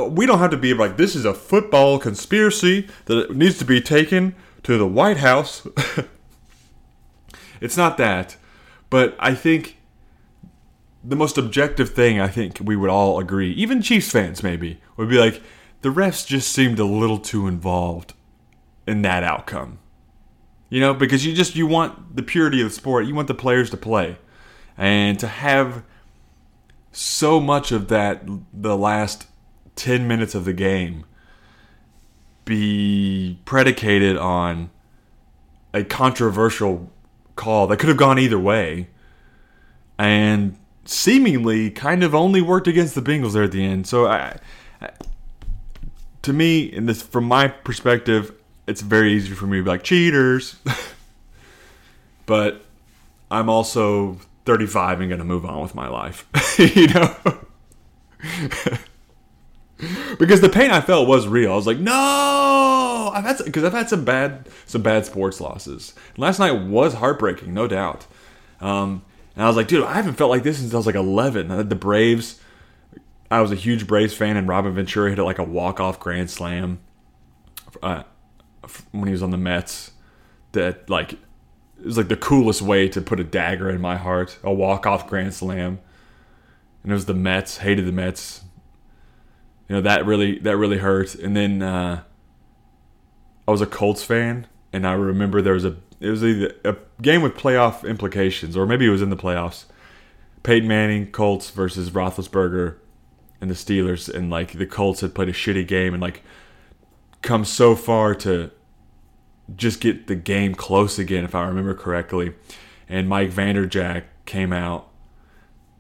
we 0.07 0.25
don't 0.25 0.39
have 0.39 0.51
to 0.51 0.57
be 0.57 0.73
like 0.73 0.97
this 0.97 1.15
is 1.15 1.25
a 1.25 1.33
football 1.33 1.99
conspiracy 1.99 2.87
that 3.05 3.35
needs 3.35 3.57
to 3.59 3.65
be 3.65 3.81
taken 3.81 4.35
to 4.63 4.77
the 4.77 4.87
White 4.87 5.17
House. 5.17 5.67
it's 7.61 7.75
not 7.75 7.97
that, 7.97 8.37
but 8.89 9.15
I 9.19 9.35
think 9.35 9.77
the 11.03 11.15
most 11.15 11.37
objective 11.37 11.89
thing 11.89 12.19
I 12.19 12.29
think 12.29 12.59
we 12.61 12.75
would 12.75 12.89
all 12.89 13.19
agree, 13.19 13.51
even 13.51 13.81
Chiefs 13.81 14.11
fans 14.11 14.41
maybe, 14.41 14.79
would 14.95 15.09
be 15.09 15.17
like 15.17 15.41
the 15.81 15.89
refs 15.89 16.25
just 16.25 16.51
seemed 16.51 16.79
a 16.79 16.85
little 16.85 17.19
too 17.19 17.47
involved 17.47 18.13
in 18.87 19.01
that 19.01 19.23
outcome. 19.23 19.79
You 20.69 20.79
know, 20.79 20.93
because 20.93 21.25
you 21.25 21.33
just 21.33 21.55
you 21.55 21.67
want 21.67 22.15
the 22.15 22.23
purity 22.23 22.61
of 22.61 22.69
the 22.69 22.73
sport, 22.73 23.05
you 23.05 23.13
want 23.13 23.27
the 23.27 23.33
players 23.33 23.69
to 23.71 23.77
play. 23.77 24.17
And 24.77 25.19
to 25.19 25.27
have 25.27 25.83
so 26.93 27.39
much 27.39 27.71
of 27.71 27.87
that 27.89 28.23
the 28.53 28.77
last 28.77 29.27
10 29.75 30.07
minutes 30.07 30.35
of 30.35 30.45
the 30.45 30.53
game 30.53 31.05
be 32.45 33.39
predicated 33.45 34.15
on 34.17 34.69
a 35.73 35.83
controversial 35.83 36.91
call 37.35 37.67
that 37.67 37.77
could 37.77 37.89
have 37.89 37.97
gone 37.97 38.19
either 38.19 38.37
way 38.37 38.87
and 39.97 40.55
seemingly 40.85 41.71
kind 41.71 42.03
of 42.03 42.13
only 42.13 42.41
worked 42.41 42.67
against 42.67 42.93
the 42.95 43.01
Bengals 43.01 43.33
there 43.33 43.43
at 43.43 43.51
the 43.51 43.63
end. 43.65 43.87
So 43.87 44.05
I, 44.07 44.37
to 46.21 46.33
me, 46.33 46.61
in 46.61 46.85
this 46.85 47.01
from 47.01 47.25
my 47.25 47.47
perspective, 47.47 48.33
it's 48.67 48.81
very 48.81 49.13
easy 49.13 49.33
for 49.33 49.47
me 49.47 49.57
to 49.57 49.63
be 49.63 49.69
like 49.69 49.83
cheaters. 49.83 50.57
but 52.25 52.63
I'm 53.31 53.49
also 53.49 54.19
35 54.45 55.01
and 55.01 55.09
to 55.11 55.23
move 55.23 55.45
on 55.45 55.61
with 55.61 55.75
my 55.75 55.87
life. 55.87 56.27
you 56.59 56.87
know? 56.87 57.15
because 60.19 60.41
the 60.41 60.49
pain 60.49 60.71
I 60.71 60.81
felt 60.81 61.07
was 61.07 61.27
real. 61.27 61.51
I 61.51 61.55
was 61.55 61.67
like, 61.67 61.79
no, 61.79 63.11
I've 63.13 63.23
had 63.23 63.37
because 63.43 63.63
I've 63.63 63.73
had 63.73 63.89
some 63.89 64.05
bad 64.05 64.47
some 64.65 64.81
bad 64.81 65.05
sports 65.05 65.39
losses. 65.41 65.93
Last 66.17 66.39
night 66.39 66.51
was 66.51 66.95
heartbreaking, 66.95 67.53
no 67.53 67.67
doubt. 67.67 68.05
Um, 68.61 69.03
and 69.35 69.43
I 69.43 69.47
was 69.47 69.55
like, 69.55 69.67
dude, 69.67 69.83
I 69.83 69.93
haven't 69.93 70.13
felt 70.13 70.29
like 70.29 70.43
this 70.43 70.59
since 70.59 70.73
I 70.73 70.77
was 70.77 70.85
like 70.85 70.95
11. 70.95 71.69
The 71.69 71.75
Braves, 71.75 72.39
I 73.31 73.41
was 73.41 73.51
a 73.51 73.55
huge 73.55 73.87
Braves 73.87 74.13
fan, 74.13 74.37
and 74.37 74.47
Robin 74.47 74.73
Ventura 74.73 75.09
hit 75.09 75.19
it 75.19 75.23
like 75.23 75.39
a 75.39 75.43
walk 75.43 75.79
off 75.79 75.99
grand 75.99 76.29
slam 76.29 76.79
uh, 77.81 78.03
when 78.91 79.07
he 79.07 79.11
was 79.11 79.23
on 79.23 79.31
the 79.31 79.37
Mets. 79.37 79.91
That 80.51 80.87
like 80.87 81.15
it 81.83 81.87
was 81.87 81.97
like 81.97 82.07
the 82.07 82.15
coolest 82.15 82.61
way 82.61 82.87
to 82.87 83.01
put 83.01 83.19
a 83.19 83.25
dagger 83.25 83.69
in 83.69 83.81
my 83.81 83.97
heart. 83.97 84.39
A 84.41 84.53
walk 84.53 84.87
off 84.87 85.05
grand 85.05 85.33
slam, 85.33 85.79
and 86.81 86.91
it 86.93 86.95
was 86.95 87.07
the 87.07 87.13
Mets. 87.13 87.57
Hated 87.57 87.85
the 87.85 87.91
Mets. 87.91 88.41
You 89.67 89.75
know 89.75 89.81
that 89.81 90.05
really 90.05 90.39
that 90.39 90.55
really 90.55 90.77
hurt. 90.77 91.13
And 91.13 91.35
then 91.35 91.61
uh, 91.61 92.03
I 93.45 93.51
was 93.51 93.59
a 93.59 93.65
Colts 93.65 94.01
fan, 94.01 94.47
and 94.71 94.87
I 94.87 94.93
remember 94.93 95.41
there 95.41 95.55
was 95.55 95.65
a 95.65 95.75
it 95.99 96.09
was 96.09 96.23
either 96.23 96.55
a 96.63 96.77
game 97.01 97.21
with 97.21 97.35
playoff 97.35 97.85
implications, 97.85 98.55
or 98.55 98.65
maybe 98.65 98.85
it 98.85 98.89
was 98.89 99.01
in 99.01 99.09
the 99.09 99.17
playoffs. 99.17 99.65
Peyton 100.43 100.67
Manning, 100.67 101.11
Colts 101.11 101.49
versus 101.49 101.89
Roethlisberger 101.89 102.77
and 103.41 103.51
the 103.51 103.55
Steelers, 103.55 104.07
and 104.07 104.29
like 104.29 104.53
the 104.53 104.65
Colts 104.65 105.01
had 105.01 105.13
played 105.13 105.27
a 105.27 105.33
shitty 105.33 105.67
game 105.67 105.93
and 105.93 106.01
like 106.01 106.23
come 107.21 107.43
so 107.43 107.75
far 107.75 108.15
to 108.15 108.51
just 109.55 109.81
get 109.81 110.07
the 110.07 110.15
game 110.15 110.55
close 110.55 110.97
again, 110.99 111.23
if 111.23 111.35
I 111.35 111.45
remember 111.45 111.73
correctly. 111.73 112.33
And 112.89 113.07
Mike 113.09 113.31
Vanderjagt 113.31 114.03
came 114.25 114.53
out 114.53 114.89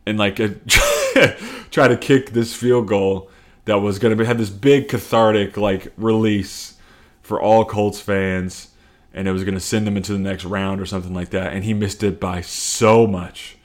and 0.05 0.17
like 0.17 0.39
a, 0.39 0.49
try 1.71 1.87
to 1.87 1.97
kick 1.97 2.31
this 2.31 2.53
field 2.55 2.87
goal 2.87 3.29
that 3.65 3.75
was 3.75 3.99
going 3.99 4.17
to 4.17 4.25
have 4.25 4.37
this 4.37 4.49
big 4.49 4.89
cathartic 4.89 5.57
like 5.57 5.93
release 5.97 6.77
for 7.21 7.41
all 7.41 7.63
Colts 7.63 8.01
fans, 8.01 8.69
and 9.13 9.27
it 9.27 9.31
was 9.31 9.43
going 9.43 9.53
to 9.53 9.59
send 9.59 9.87
them 9.87 9.95
into 9.95 10.11
the 10.11 10.19
next 10.19 10.43
round 10.43 10.81
or 10.81 10.85
something 10.85 11.13
like 11.13 11.29
that. 11.29 11.53
And 11.53 11.63
he 11.63 11.73
missed 11.73 12.03
it 12.03 12.19
by 12.19 12.41
so 12.41 13.07
much. 13.07 13.57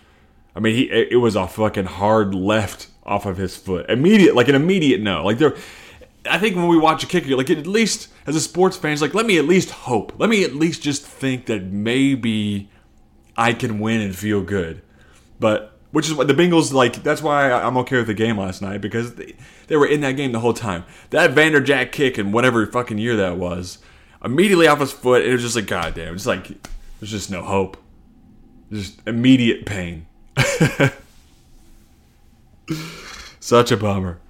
I 0.54 0.60
mean, 0.60 0.74
he 0.74 0.82
it 0.90 1.20
was 1.20 1.36
a 1.36 1.46
fucking 1.46 1.86
hard 1.86 2.34
left 2.34 2.88
off 3.04 3.26
of 3.26 3.36
his 3.36 3.56
foot. 3.56 3.88
Immediate, 3.88 4.34
like 4.34 4.48
an 4.48 4.54
immediate 4.54 5.00
no. 5.00 5.24
Like 5.24 5.38
there, 5.38 5.56
I 6.28 6.38
think 6.38 6.56
when 6.56 6.68
we 6.68 6.78
watch 6.78 7.02
a 7.02 7.06
kicker, 7.06 7.36
like 7.36 7.50
at 7.50 7.66
least 7.66 8.08
as 8.28 8.36
a 8.36 8.40
sports 8.40 8.76
fan, 8.76 8.92
it's 8.92 9.02
like 9.02 9.14
let 9.14 9.26
me 9.26 9.38
at 9.38 9.46
least 9.46 9.70
hope. 9.70 10.12
Let 10.18 10.28
me 10.28 10.44
at 10.44 10.54
least 10.54 10.82
just 10.82 11.04
think 11.04 11.46
that 11.46 11.64
maybe 11.64 12.68
I 13.36 13.52
can 13.52 13.78
win 13.78 14.00
and 14.00 14.14
feel 14.14 14.42
good. 14.42 14.82
But 15.40 15.78
which 15.90 16.06
is 16.06 16.14
what 16.14 16.28
the 16.28 16.34
Bengals 16.34 16.72
like. 16.72 17.02
That's 17.02 17.22
why 17.22 17.50
I'm 17.50 17.76
okay 17.78 17.96
with 17.96 18.06
the 18.08 18.14
game 18.14 18.38
last 18.38 18.60
night 18.60 18.80
because 18.80 19.14
they, 19.14 19.34
they 19.68 19.76
were 19.76 19.86
in 19.86 20.00
that 20.02 20.12
game 20.12 20.32
the 20.32 20.40
whole 20.40 20.52
time. 20.52 20.84
That 21.10 21.30
Vanderjagt 21.30 21.92
kick 21.92 22.18
in 22.18 22.32
whatever 22.32 22.66
fucking 22.66 22.98
year 22.98 23.16
that 23.16 23.36
was, 23.38 23.78
immediately 24.24 24.66
off 24.66 24.80
his 24.80 24.92
foot, 24.92 25.24
it 25.24 25.32
was 25.32 25.42
just 25.42 25.56
like 25.56 25.66
goddamn. 25.66 26.14
It's 26.14 26.26
like 26.26 26.48
there's 27.00 27.10
just 27.10 27.30
no 27.30 27.42
hope. 27.42 27.76
Just 28.70 29.00
immediate 29.06 29.64
pain. 29.64 30.06
Such 33.40 33.72
a 33.72 33.76
bummer. 33.76 34.20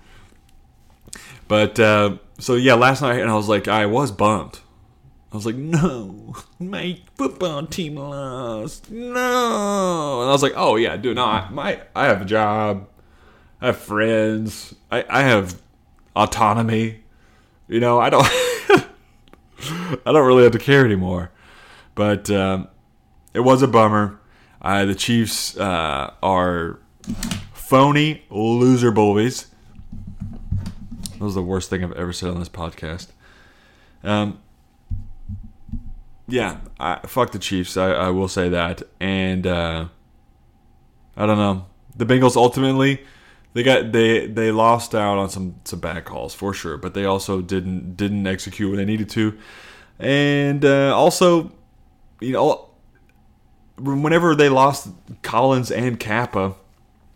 But 1.49 1.81
uh, 1.81 2.19
so 2.39 2.55
yeah, 2.55 2.75
last 2.75 3.03
night 3.03 3.21
and 3.21 3.31
I 3.31 3.35
was 3.35 3.49
like, 3.49 3.67
I 3.67 3.87
was 3.87 4.13
bummed. 4.13 4.61
I 5.33 5.37
was 5.37 5.45
like, 5.45 5.57
no, 5.57 6.35
my 6.59 7.01
football 7.17 7.67
team 7.67 7.97
lost. 7.97 8.91
No, 8.91 10.21
and 10.21 10.29
I 10.29 10.33
was 10.33 10.43
like, 10.43 10.55
oh 10.57 10.77
yeah, 10.77 10.97
dude, 10.97 11.17
no, 11.17 11.25
I, 11.25 11.49
my 11.51 11.81
I 11.95 12.07
have 12.07 12.23
a 12.23 12.25
job, 12.25 12.89
I 13.61 13.67
have 13.67 13.79
friends, 13.79 14.75
I 14.91 15.05
I 15.09 15.23
have 15.23 15.61
autonomy. 16.15 17.01
You 17.67 17.81
know, 17.81 17.99
I 17.99 18.11
don't 18.11 18.25
I 20.07 20.13
don't 20.13 20.27
really 20.27 20.45
have 20.45 20.53
to 20.53 20.59
care 20.59 20.85
anymore. 20.85 21.31
But 21.95 22.31
um, 22.31 22.69
it 23.35 23.41
was 23.41 23.63
a 23.63 23.69
bummer. 23.69 24.21
Uh, 24.63 24.85
the 24.85 24.95
Chiefs 24.95 25.57
uh, 25.57 26.13
are 26.23 26.79
phony 27.53 28.25
loser 28.31 28.91
boys. 28.91 29.47
That 31.19 31.25
was 31.25 31.35
the 31.35 31.43
worst 31.43 31.69
thing 31.69 31.83
I've 31.83 31.93
ever 31.93 32.13
said 32.13 32.31
on 32.31 32.39
this 32.39 32.49
podcast. 32.49 33.09
Um, 34.05 34.39
yeah, 36.29 36.59
I, 36.79 37.01
fuck 37.07 37.33
the 37.33 37.39
Chiefs. 37.39 37.77
I, 37.77 37.91
I 37.91 38.11
will 38.11 38.29
say 38.29 38.49
that, 38.49 38.83
and 39.01 39.47
uh, 39.47 39.89
I 41.17 41.27
don't 41.27 41.39
know. 41.39 41.67
The 41.97 42.07
Bengals 42.07 42.37
ultimately 42.37 43.05
they 43.55 43.63
got 43.63 43.93
they 43.93 44.27
they 44.27 44.53
lost 44.53 44.95
out 44.95 45.19
on 45.19 45.31
some 45.31 45.57
some 45.65 45.81
bad 45.81 46.05
calls 46.05 46.35
for 46.35 46.55
sure, 46.55 46.77
but 46.77 46.95
they 46.95 47.05
also 47.05 47.41
didn't 47.41 47.97
didn't 47.97 48.27
execute 48.27 48.71
when 48.71 48.79
they 48.79 48.85
needed 48.85 49.09
to, 49.11 49.37
and 49.99 50.65
uh, 50.65 50.97
also, 50.97 51.51
you 52.21 52.33
know, 52.33 52.69
whenever 53.79 54.35
they 54.35 54.49
lost 54.49 54.91
Collins 55.23 55.71
and 55.71 55.99
Cappa, 55.99 56.55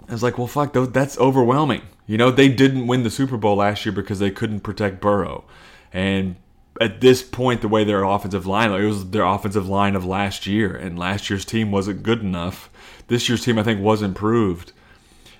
I 0.08 0.12
was 0.12 0.22
like, 0.22 0.38
well, 0.38 0.46
fuck, 0.46 0.72
that's 0.72 1.18
overwhelming. 1.18 1.82
You 2.06 2.18
know, 2.18 2.30
they 2.30 2.48
didn't 2.48 2.86
win 2.86 3.04
the 3.04 3.10
Super 3.10 3.36
Bowl 3.36 3.56
last 3.56 3.86
year 3.86 3.92
because 3.92 4.18
they 4.18 4.30
couldn't 4.30 4.60
protect 4.60 5.00
Burrow, 5.00 5.44
and 5.92 6.36
at 6.80 7.00
this 7.00 7.22
point, 7.22 7.60
the 7.60 7.68
way 7.68 7.84
their 7.84 8.02
offensive 8.02 8.46
line, 8.46 8.72
it 8.72 8.84
was 8.84 9.10
their 9.10 9.24
offensive 9.24 9.68
line 9.68 9.94
of 9.94 10.04
last 10.04 10.46
year, 10.46 10.74
and 10.74 10.98
last 10.98 11.28
year's 11.28 11.44
team 11.44 11.70
wasn't 11.70 12.02
good 12.02 12.20
enough. 12.20 12.70
This 13.08 13.28
year's 13.28 13.44
team, 13.44 13.58
I 13.58 13.62
think, 13.62 13.80
was 13.80 14.02
improved. 14.02 14.72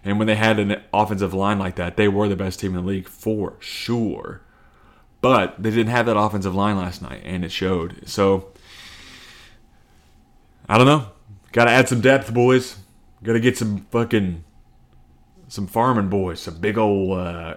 And 0.05 0.19
when 0.19 0.27
they 0.27 0.35
had 0.35 0.59
an 0.59 0.83
offensive 0.93 1.33
line 1.33 1.59
like 1.59 1.77
that, 1.77 1.97
they 1.97 2.09
were 2.09 2.29
the 2.29 2.37
best 2.37 2.61
team 2.61 2.77
in 2.77 2.85
the 2.85 2.89
league 2.89 3.09
for 3.09 3.55
sure. 3.61 4.43
But 5.21 5.63
they 5.63 5.71
didn't 5.71 5.89
have 5.93 6.07
that 6.07 6.19
offensive 6.19 6.55
line 6.55 6.77
last 6.77 7.01
night, 7.01 7.23
and 7.25 7.45
it 7.45 7.53
showed. 7.53 8.09
So, 8.09 8.49
I 10.69 10.77
don't 10.77 10.87
know. 10.87 11.09
Got 11.53 11.67
to 11.67 11.71
add 11.71 11.89
some 11.89 12.01
depth, 12.01 12.35
boys. 12.35 12.77
Got 13.23 13.35
to 13.35 13.41
get 13.41 13.57
some 13.57 13.87
fucking 13.91 14.45
some 15.53 15.67
farming 15.67 16.09
boys, 16.09 16.41
some 16.41 16.59
big 16.61 16.79
old. 16.79 17.19
Uh, 17.19 17.57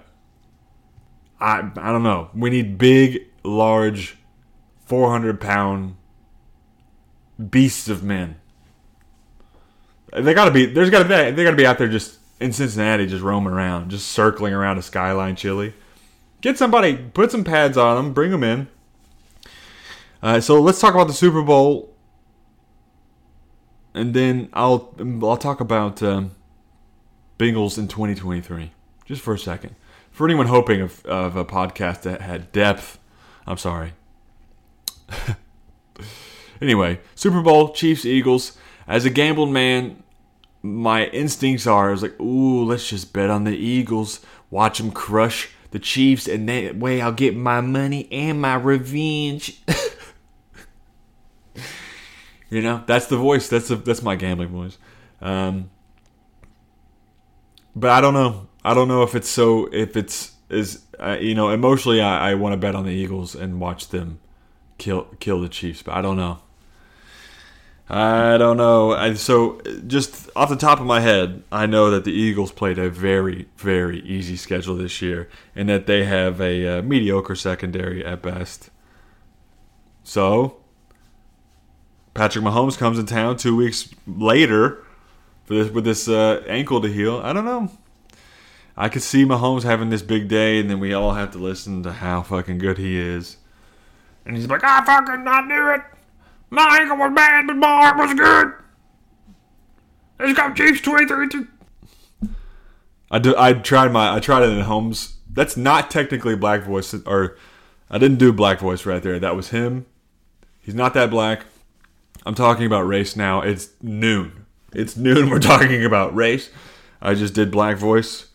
I 1.40 1.60
I 1.78 1.92
don't 1.94 2.04
know. 2.04 2.30
We 2.36 2.50
need 2.50 2.78
big, 2.78 3.22
large, 3.42 4.18
four 4.86 5.10
hundred 5.10 5.40
pound 5.40 5.96
beasts 7.50 7.88
of 7.88 8.04
men. 8.04 8.36
They 10.12 10.34
gotta 10.34 10.52
be. 10.52 10.66
There's 10.66 10.90
gotta 10.90 11.06
be. 11.06 11.32
They 11.32 11.46
gotta 11.46 11.56
be 11.56 11.66
out 11.66 11.78
there 11.78 11.88
just 11.88 12.20
in 12.42 12.52
Cincinnati, 12.52 13.08
just 13.08 13.24
roaming 13.24 13.54
around, 13.54 13.92
just 13.92 14.10
circling 14.10 14.54
around 14.54 14.78
a 14.78 14.82
skyline 14.82 15.38
chili. 15.38 15.74
Get 16.42 16.58
somebody, 16.58 16.98
put 16.98 17.32
some 17.32 17.46
pads 17.46 17.78
on 17.78 17.96
them, 17.96 18.14
bring 18.14 18.32
them 18.32 18.44
in. 18.44 18.68
Uh, 20.22 20.42
so 20.42 20.62
let's 20.62 20.82
talk 20.82 20.94
about 20.96 21.08
the 21.08 21.14
Super 21.14 21.44
Bowl, 21.44 21.96
and 23.94 24.14
then 24.14 24.50
I'll 24.52 24.94
I'll 25.24 25.38
talk 25.38 25.62
about 25.62 26.04
um, 26.04 26.32
Bengals 27.38 27.78
in 27.78 27.88
2023, 27.88 28.72
just 29.06 29.22
for 29.22 29.34
a 29.34 29.40
second. 29.40 29.76
For 30.12 30.26
anyone 30.26 30.48
hoping 30.48 30.82
of, 30.82 31.06
of 31.06 31.36
a 31.36 31.44
podcast 31.44 32.04
that 32.04 32.22
had 32.22 32.52
depth, 32.52 32.98
I'm 33.46 33.58
sorry. 33.58 33.94
anyway, 36.62 37.00
Super 37.16 37.42
Bowl, 37.42 37.74
Chiefs, 37.74 38.06
Eagles. 38.06 38.58
As 38.88 39.04
a 39.04 39.10
gambled 39.10 39.50
man, 39.50 40.04
my 40.62 41.06
instincts 41.08 41.68
are 41.68 41.90
I 41.90 41.92
was 41.92 42.02
like, 42.02 42.20
ooh, 42.20 42.64
let's 42.64 42.90
just 42.90 43.14
bet 43.14 43.30
on 43.30 43.44
the 43.44 43.56
Eagles, 43.56 44.26
watch 44.50 44.78
them 44.78 44.92
crush 44.92 45.50
the 45.72 45.80
Chiefs, 45.80 46.28
and 46.28 46.48
that 46.48 46.78
way 46.78 47.02
I'll 47.02 47.12
get 47.12 47.36
my 47.36 47.60
money 47.60 48.08
and 48.12 48.42
my 48.42 48.56
revenge. 48.56 49.62
you 52.50 52.62
know, 52.62 52.84
that's 52.88 53.08
the 53.08 53.18
voice. 53.18 53.50
That's 53.50 53.68
the, 53.68 53.76
that's 53.76 54.02
my 54.02 54.16
gambling 54.16 54.50
voice. 54.50 54.78
Um, 55.22 55.70
but 57.76 57.90
I 57.90 58.02
don't 58.02 58.14
know. 58.14 58.48
I 58.64 58.74
don't 58.74 58.88
know 58.88 59.04
if 59.04 59.16
it's 59.16 59.30
so. 59.30 59.68
If 59.72 59.98
it's 59.98 60.34
is 60.50 60.84
uh, 61.00 61.18
you 61.20 61.36
know 61.36 61.50
emotionally, 61.50 62.02
I, 62.02 62.32
I 62.32 62.34
want 62.36 62.54
to 62.54 62.58
bet 62.58 62.76
on 62.76 62.86
the 62.86 62.92
Eagles 62.92 63.36
and 63.36 63.60
watch 63.60 63.90
them 63.90 64.20
kill 64.78 65.04
kill 65.20 65.42
the 65.42 65.50
Chiefs. 65.50 65.82
But 65.84 65.96
I 65.96 66.02
don't 66.02 66.18
know. 66.18 66.40
I 67.88 68.38
don't 68.38 68.58
know. 68.58 68.94
I, 68.94 69.14
so, 69.14 69.62
just 69.86 70.32
off 70.36 70.50
the 70.50 70.56
top 70.56 70.80
of 70.80 70.88
my 70.88 71.02
head, 71.02 71.44
I 71.52 71.68
know 71.68 71.92
that 71.92 72.04
the 72.04 72.12
Eagles 72.12 72.52
played 72.52 72.80
a 72.80 72.90
very, 72.90 73.48
very 73.58 74.00
easy 74.00 74.38
schedule 74.38 74.76
this 74.76 75.04
year, 75.04 75.30
and 75.56 75.70
that 75.70 75.86
they 75.86 76.04
have 76.06 76.42
a 76.42 76.80
uh, 76.80 76.82
mediocre 76.82 77.36
secondary 77.36 78.04
at 78.04 78.24
best. 78.24 78.72
So, 80.04 80.58
Patrick 82.16 82.44
Mahomes 82.44 82.76
comes 82.76 82.98
in 82.98 83.06
town 83.06 83.38
two 83.38 83.56
weeks 83.56 83.90
later 84.08 84.85
this, 85.48 85.70
with 85.70 85.84
this 85.86 86.08
uh, 86.08 86.44
ankle 86.48 86.82
to 86.82 86.88
heal. 86.88 87.22
I 87.24 87.34
don't 87.34 87.46
know. 87.46 87.72
I 88.78 88.90
could 88.90 89.04
see 89.04 89.24
Mahomes 89.24 89.64
having 89.64 89.90
this 89.90 90.02
big 90.02 90.28
day, 90.28 90.60
and 90.60 90.70
then 90.70 90.80
we 90.80 90.94
all 90.94 91.14
have 91.14 91.32
to 91.32 91.38
listen 91.38 91.84
to 91.84 91.94
how 91.94 92.22
fucking 92.24 92.58
good 92.58 92.78
he 92.78 93.00
is. 93.00 93.38
And 94.26 94.36
he's 94.36 94.48
like, 94.48 94.64
I 94.64 94.84
fucking 94.84 95.28
I 95.28 95.42
knew 95.42 95.70
it. 95.70 95.82
My 96.50 96.80
ankle 96.82 96.98
was 96.98 97.14
bad, 97.14 97.48
but 97.48 97.56
my 97.56 97.68
arm 97.68 97.98
was 97.98 98.14
good. 98.14 98.54
Let's 100.20 100.38
go 100.38 100.54
Chiefs 100.54 100.82
23. 100.82 101.48
I, 103.12 103.20
do, 103.20 103.36
I 103.38 103.54
tried 103.54 103.92
my 103.92 104.16
I 104.16 104.20
tried 104.20 104.44
it 104.44 104.50
in 104.50 104.62
Holmes. 104.62 105.18
That's 105.32 105.56
not 105.56 105.92
technically 105.92 106.36
black 106.36 106.64
voice, 106.64 106.94
or 107.06 107.38
I 107.90 107.98
didn't 107.98 108.18
do 108.18 108.34
black 108.34 108.60
voice 108.60 108.86
right 108.86 109.02
there. 109.02 109.20
That 109.20 109.36
was 109.36 109.50
him. 109.50 109.86
He's 110.62 110.76
not 110.76 110.94
that 110.96 111.10
black. 111.10 111.46
I'm 112.26 112.36
talking 112.36 112.66
about 112.66 112.82
race 112.82 113.16
now. 113.16 113.42
It's 113.42 113.70
noon. 113.82 114.45
It's 114.76 114.98
noon. 114.98 115.30
We're 115.30 115.40
talking 115.40 115.86
about 115.86 116.14
race. 116.14 116.50
I 117.02 117.14
just 117.14 117.34
did 117.34 117.50
black 117.50 117.78
voice. 117.78 118.28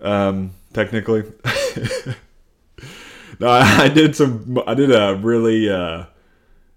Um, 0.00 0.52
technically, 0.72 1.22
no, 3.38 3.48
I, 3.48 3.84
I, 3.84 3.88
did 3.88 4.16
some. 4.16 4.60
I 4.66 4.74
did 4.74 4.90
a 4.90 5.14
really 5.16 5.68
uh, 5.70 6.06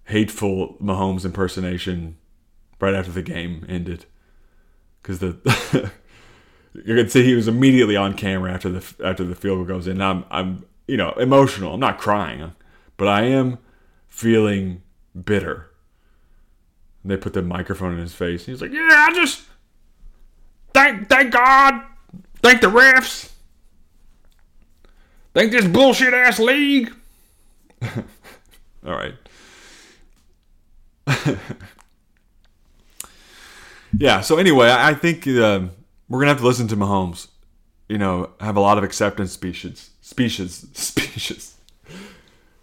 hateful 0.05 0.75
Mahomes 0.81 1.25
impersonation 1.25 2.17
right 2.79 2.93
after 2.93 3.12
the 3.12 3.22
game 3.22 3.65
ended 3.67 4.05
because 5.01 5.20
the 5.20 5.91
you 6.74 6.96
could 6.96 7.12
see 7.12 7.24
he 7.24 7.36
was 7.36 7.48
immediately 7.48 7.96
on 7.96 8.13
camera 8.13 8.51
after 8.51 8.70
the 8.70 8.93
after 9.03 9.24
the 9.24 9.36
field 9.36 9.58
goal 9.58 9.77
goes 9.77 9.88
in. 9.88 10.01
I'm 10.01 10.25
I'm 10.29 10.65
you 10.88 10.98
know 10.98 11.12
emotional. 11.13 11.74
I'm 11.74 11.79
not 11.79 11.98
crying, 11.98 12.53
but 12.98 13.08
I 13.08 13.24
am 13.24 13.58
feeling 14.08 14.84
bitter. 15.25 15.70
And 17.03 17.12
they 17.12 17.17
put 17.17 17.34
the 17.34 17.41
microphone 17.41 17.93
in 17.93 18.00
his 18.00 18.13
face. 18.13 18.46
He's 18.46 18.62
like, 18.62 18.72
"Yeah, 18.72 19.08
I 19.10 19.12
just 19.13 19.43
thank 20.74 21.10
thank 21.10 21.31
God, 21.34 21.81
thank 22.41 22.62
the 22.62 22.67
refs, 22.67 23.31
thank 25.34 25.51
this 25.51 25.67
bullshit 25.67 26.13
ass 26.13 26.39
league." 26.39 26.93
All 28.86 28.93
right. 28.93 29.15
yeah. 33.98 34.22
So 34.22 34.38
anyway, 34.38 34.72
I 34.72 34.93
think 34.93 35.27
uh, 35.27 35.62
we're 36.10 36.20
gonna 36.20 36.31
have 36.31 36.39
to 36.39 36.46
listen 36.46 36.67
to 36.70 36.75
Mahomes. 36.75 37.27
You 37.89 37.98
know, 37.98 38.29
have 38.39 38.55
a 38.55 38.62
lot 38.62 38.77
of 38.77 38.84
acceptance 38.84 39.31
speeches, 39.31 39.89
speeches, 40.01 40.67
speeches, 40.74 41.55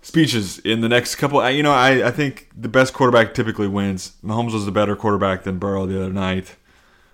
speeches 0.09 0.59
in 0.61 0.81
the 0.81 0.89
next 0.89 1.17
couple. 1.17 1.49
You 1.51 1.63
know, 1.63 1.73
I 1.73 2.09
I 2.09 2.11
think 2.11 2.49
the 2.57 2.69
best 2.69 2.95
quarterback 2.95 3.35
typically 3.35 3.69
wins. 3.69 4.13
Mahomes 4.25 4.53
was 4.53 4.65
the 4.65 4.73
better 4.73 4.97
quarterback 4.97 5.45
than 5.45 5.59
Burrow 5.59 5.87
the 5.87 6.03
other 6.03 6.13
night 6.13 6.57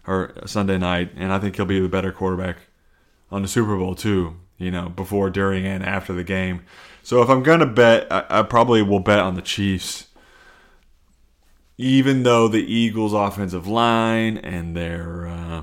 or 0.07 0.33
Sunday 0.47 0.79
night, 0.79 1.11
and 1.17 1.33
I 1.33 1.39
think 1.39 1.57
he'll 1.57 1.67
be 1.67 1.81
the 1.81 1.89
better 1.89 2.13
quarterback 2.13 2.57
on 3.31 3.43
the 3.43 3.49
Super 3.49 3.77
Bowl 3.77 3.95
too. 3.95 4.37
You 4.57 4.71
know, 4.71 4.89
before, 4.89 5.31
during, 5.31 5.67
and 5.67 5.85
after 5.85 6.13
the 6.13 6.25
game. 6.25 6.63
So 7.03 7.21
if 7.21 7.29
I'm 7.29 7.43
gonna 7.43 7.67
bet, 7.67 8.07
I, 8.11 8.25
I 8.31 8.43
probably 8.43 8.81
will 8.83 9.01
bet 9.01 9.19
on 9.19 9.35
the 9.35 9.43
Chiefs 9.43 10.07
even 11.77 12.23
though 12.23 12.49
the 12.49 12.65
Eagles' 12.65 13.13
offensive 13.13 13.67
line 13.67 14.39
and 14.39 14.77
their 14.77 15.27
uh, 15.27 15.63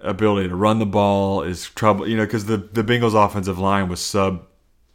ability 0.00 0.48
to 0.48 0.54
run 0.54 0.78
the 0.78 0.86
ball 0.86 1.42
is 1.42 1.68
trouble, 1.70 2.08
you 2.08 2.16
know, 2.16 2.24
because 2.24 2.46
the 2.46 2.56
the 2.56 2.84
Bengals' 2.84 3.14
offensive 3.14 3.58
line 3.58 3.88
was 3.88 4.00
sub 4.00 4.46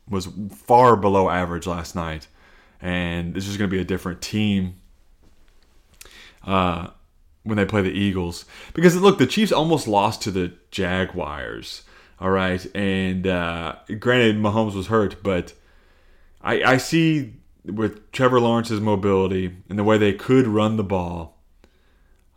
was 0.10 0.27
far 0.53 0.96
below 0.96 1.29
average 1.29 1.67
last 1.67 1.96
night, 1.96 2.27
and 2.81 3.34
this 3.34 3.48
is 3.48 3.58
going 3.58 3.70
to 3.70 3.75
be 3.75 3.81
a 3.81 3.86
different 3.86 4.22
team 4.22 4.75
uh, 6.46 6.88
when 7.43 7.58
they 7.58 7.65
play 7.65 7.81
the 7.81 7.91
Eagles. 7.91 8.46
Because 8.74 8.96
look, 8.96 9.17
the 9.17 9.27
Chiefs 9.27 9.51
almost 9.51 9.88
lost 9.88 10.22
to 10.24 10.31
the 10.31 10.53
Jaguars. 10.72 11.84
All 12.20 12.29
right, 12.29 12.63
and 12.75 13.25
uh, 13.25 13.75
granted, 14.00 14.36
Mahomes 14.36 14.75
was 14.75 14.88
hurt, 14.88 15.24
but 15.24 15.53
I, 16.43 16.63
I 16.63 16.77
see 16.77 17.34
with 17.65 18.12
Trevor 18.12 18.39
Lawrence's 18.39 18.79
mobility 18.79 19.55
and 19.70 19.79
the 19.79 19.84
way 19.84 19.98
they 19.98 20.13
could 20.13 20.46
run 20.48 20.77
the 20.77 20.84
ball, 20.84 21.39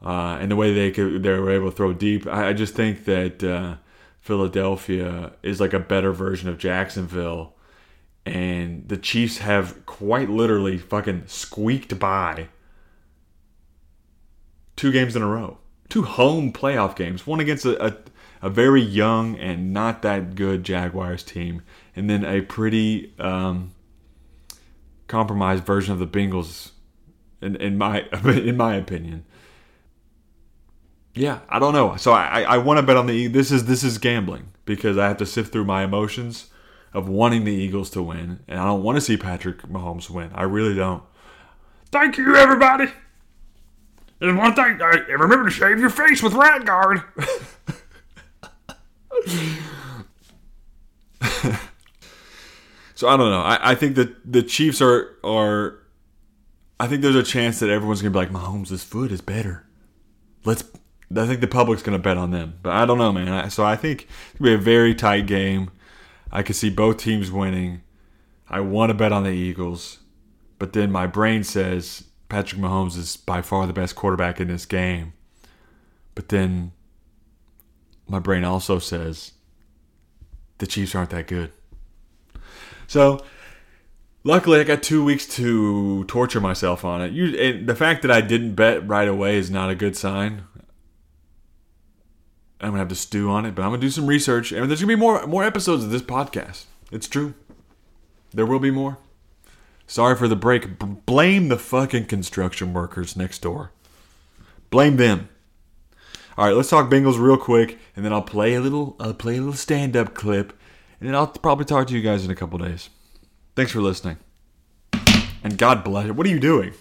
uh, 0.02 0.38
and 0.40 0.50
the 0.50 0.56
way 0.56 0.72
they 0.72 0.90
could 0.90 1.22
they 1.22 1.38
were 1.38 1.50
able 1.50 1.70
to 1.70 1.76
throw 1.76 1.92
deep, 1.92 2.26
I, 2.26 2.48
I 2.48 2.52
just 2.54 2.74
think 2.74 3.04
that 3.04 3.44
uh, 3.44 3.76
Philadelphia 4.24 5.32
is 5.42 5.60
like 5.60 5.74
a 5.74 5.78
better 5.78 6.10
version 6.10 6.48
of 6.48 6.56
Jacksonville, 6.56 7.52
and 8.24 8.88
the 8.88 8.96
Chiefs 8.96 9.36
have 9.36 9.84
quite 9.84 10.30
literally 10.30 10.78
fucking 10.78 11.24
squeaked 11.26 11.98
by 11.98 12.48
two 14.76 14.90
games 14.90 15.14
in 15.14 15.20
a 15.20 15.26
row, 15.26 15.58
two 15.90 16.04
home 16.04 16.54
playoff 16.54 16.96
games, 16.96 17.26
one 17.26 17.38
against 17.38 17.66
a, 17.66 17.84
a, 17.84 17.96
a 18.40 18.48
very 18.48 18.80
young 18.80 19.36
and 19.36 19.74
not 19.74 20.00
that 20.00 20.34
good 20.34 20.64
Jaguars 20.64 21.22
team, 21.22 21.60
and 21.94 22.08
then 22.08 22.24
a 22.24 22.40
pretty 22.40 23.12
um, 23.18 23.74
compromised 25.06 25.66
version 25.66 25.92
of 25.92 25.98
the 25.98 26.06
Bengals, 26.06 26.70
in, 27.42 27.56
in 27.56 27.76
my 27.76 28.08
in 28.24 28.56
my 28.56 28.74
opinion. 28.76 29.26
Yeah, 31.14 31.40
I 31.48 31.58
don't 31.58 31.72
know. 31.72 31.96
So 31.96 32.12
I, 32.12 32.42
I 32.42 32.58
want 32.58 32.78
to 32.78 32.82
bet 32.82 32.96
on 32.96 33.06
the 33.06 33.28
this 33.28 33.50
is 33.50 33.66
this 33.66 33.84
is 33.84 33.98
gambling 33.98 34.48
because 34.64 34.98
I 34.98 35.08
have 35.08 35.18
to 35.18 35.26
sift 35.26 35.52
through 35.52 35.64
my 35.64 35.84
emotions 35.84 36.48
of 36.92 37.08
wanting 37.08 37.44
the 37.44 37.52
Eagles 37.52 37.90
to 37.90 38.02
win, 38.02 38.40
and 38.48 38.58
I 38.58 38.64
don't 38.64 38.82
want 38.82 38.96
to 38.96 39.00
see 39.00 39.16
Patrick 39.16 39.62
Mahomes 39.62 40.10
win. 40.10 40.30
I 40.34 40.42
really 40.42 40.74
don't. 40.74 41.02
Thank 41.90 42.18
you, 42.18 42.34
everybody. 42.36 42.86
And 44.20 44.38
one 44.38 44.54
thing, 44.54 44.78
remember 44.78 45.44
to 45.44 45.50
shave 45.50 45.78
your 45.78 45.90
face 45.90 46.22
with 46.22 46.34
rat 46.34 46.64
guard. 46.64 47.02
So 52.94 53.08
I 53.08 53.16
don't 53.16 53.30
know. 53.30 53.40
I, 53.40 53.72
I 53.72 53.74
think 53.74 53.96
that 53.96 54.32
the 54.32 54.42
Chiefs 54.42 54.80
are 54.80 55.16
are. 55.24 55.78
I 56.78 56.86
think 56.86 57.02
there's 57.02 57.14
a 57.14 57.22
chance 57.22 57.60
that 57.60 57.70
everyone's 57.70 58.00
gonna 58.02 58.12
be 58.12 58.18
like, 58.18 58.30
Mahomes' 58.30 58.82
foot 58.84 59.12
is 59.12 59.20
better. 59.20 59.66
Let's. 60.44 60.64
I 61.16 61.26
think 61.26 61.40
the 61.40 61.46
public's 61.46 61.82
gonna 61.82 61.98
bet 61.98 62.16
on 62.16 62.30
them, 62.30 62.58
but 62.62 62.72
I 62.72 62.86
don't 62.86 62.98
know, 62.98 63.12
man. 63.12 63.50
So 63.50 63.64
I 63.64 63.76
think 63.76 64.02
it's 64.02 64.38
gonna 64.38 64.50
be 64.50 64.54
a 64.54 64.58
very 64.58 64.94
tight 64.94 65.26
game. 65.26 65.70
I 66.32 66.42
could 66.42 66.56
see 66.56 66.70
both 66.70 66.96
teams 66.96 67.30
winning. 67.30 67.82
I 68.48 68.60
want 68.60 68.90
to 68.90 68.94
bet 68.94 69.12
on 69.12 69.24
the 69.24 69.30
Eagles, 69.30 69.98
but 70.58 70.72
then 70.72 70.90
my 70.92 71.06
brain 71.06 71.44
says 71.44 72.04
Patrick 72.28 72.60
Mahomes 72.60 72.96
is 72.96 73.16
by 73.16 73.42
far 73.42 73.66
the 73.66 73.72
best 73.72 73.94
quarterback 73.94 74.40
in 74.40 74.48
this 74.48 74.66
game. 74.66 75.12
But 76.14 76.28
then 76.28 76.72
my 78.08 78.18
brain 78.18 78.44
also 78.44 78.78
says 78.78 79.32
the 80.58 80.66
Chiefs 80.66 80.94
aren't 80.94 81.10
that 81.10 81.26
good. 81.26 81.52
So 82.86 83.24
luckily 84.24 84.60
I 84.60 84.64
got 84.64 84.82
two 84.82 85.04
weeks 85.04 85.26
to 85.36 86.04
torture 86.04 86.40
myself 86.40 86.84
on 86.84 87.00
it. 87.02 87.12
You, 87.12 87.64
the 87.64 87.74
fact 87.74 88.02
that 88.02 88.10
I 88.10 88.20
didn't 88.20 88.54
bet 88.54 88.86
right 88.86 89.08
away 89.08 89.36
is 89.36 89.50
not 89.50 89.70
a 89.70 89.74
good 89.74 89.96
sign. 89.96 90.42
I'm 92.60 92.70
gonna 92.70 92.78
have 92.78 92.88
to 92.88 92.94
stew 92.94 93.30
on 93.30 93.44
it, 93.44 93.54
but 93.54 93.62
I'm 93.62 93.70
gonna 93.70 93.80
do 93.80 93.90
some 93.90 94.06
research, 94.06 94.52
and 94.52 94.68
there's 94.68 94.80
gonna 94.80 94.92
be 94.92 95.00
more 95.00 95.26
more 95.26 95.44
episodes 95.44 95.84
of 95.84 95.90
this 95.90 96.02
podcast. 96.02 96.64
It's 96.90 97.08
true. 97.08 97.34
There 98.32 98.46
will 98.46 98.58
be 98.58 98.70
more. 98.70 98.98
Sorry 99.86 100.16
for 100.16 100.28
the 100.28 100.36
break. 100.36 100.78
B- 100.78 100.96
blame 101.06 101.48
the 101.48 101.58
fucking 101.58 102.06
construction 102.06 102.72
workers 102.72 103.16
next 103.16 103.40
door. 103.40 103.70
Blame 104.70 104.96
them. 104.96 105.28
All 106.36 106.46
right, 106.46 106.56
let's 106.56 106.70
talk 106.70 106.90
Bengals 106.90 107.18
real 107.18 107.36
quick, 107.36 107.78
and 107.94 108.04
then 108.04 108.12
I'll 108.12 108.22
play 108.22 108.54
a 108.54 108.60
little. 108.60 108.96
I'll 108.98 109.14
play 109.14 109.36
a 109.36 109.40
little 109.40 109.52
stand-up 109.54 110.14
clip 110.14 110.58
and 111.04 111.10
then 111.10 111.16
I'll 111.16 111.26
probably 111.26 111.66
talk 111.66 111.86
to 111.88 111.94
you 111.94 112.00
guys 112.00 112.24
in 112.24 112.30
a 112.30 112.34
couple 112.34 112.58
days. 112.58 112.88
Thanks 113.56 113.72
for 113.72 113.82
listening. 113.82 114.16
And 115.42 115.58
God 115.58 115.84
bless 115.84 116.06
you. 116.06 116.14
What 116.14 116.26
are 116.26 116.30
you 116.30 116.40
doing? 116.40 116.72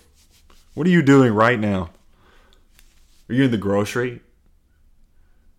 What 0.76 0.88
are 0.88 0.92
you 0.92 1.02
doing 1.02 1.34
right 1.34 1.60
now? 1.60 1.90
Are 3.30 3.36
you 3.36 3.44
in 3.44 3.52
the 3.52 3.58
grocery? 3.58 4.22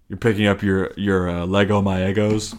You're 0.09 0.19
picking 0.19 0.47
up 0.47 0.63
your 0.63 0.93
your 0.97 1.29
uh, 1.29 1.47
Leggo 1.47 1.83
My 1.83 2.01
Eggos, 2.01 2.59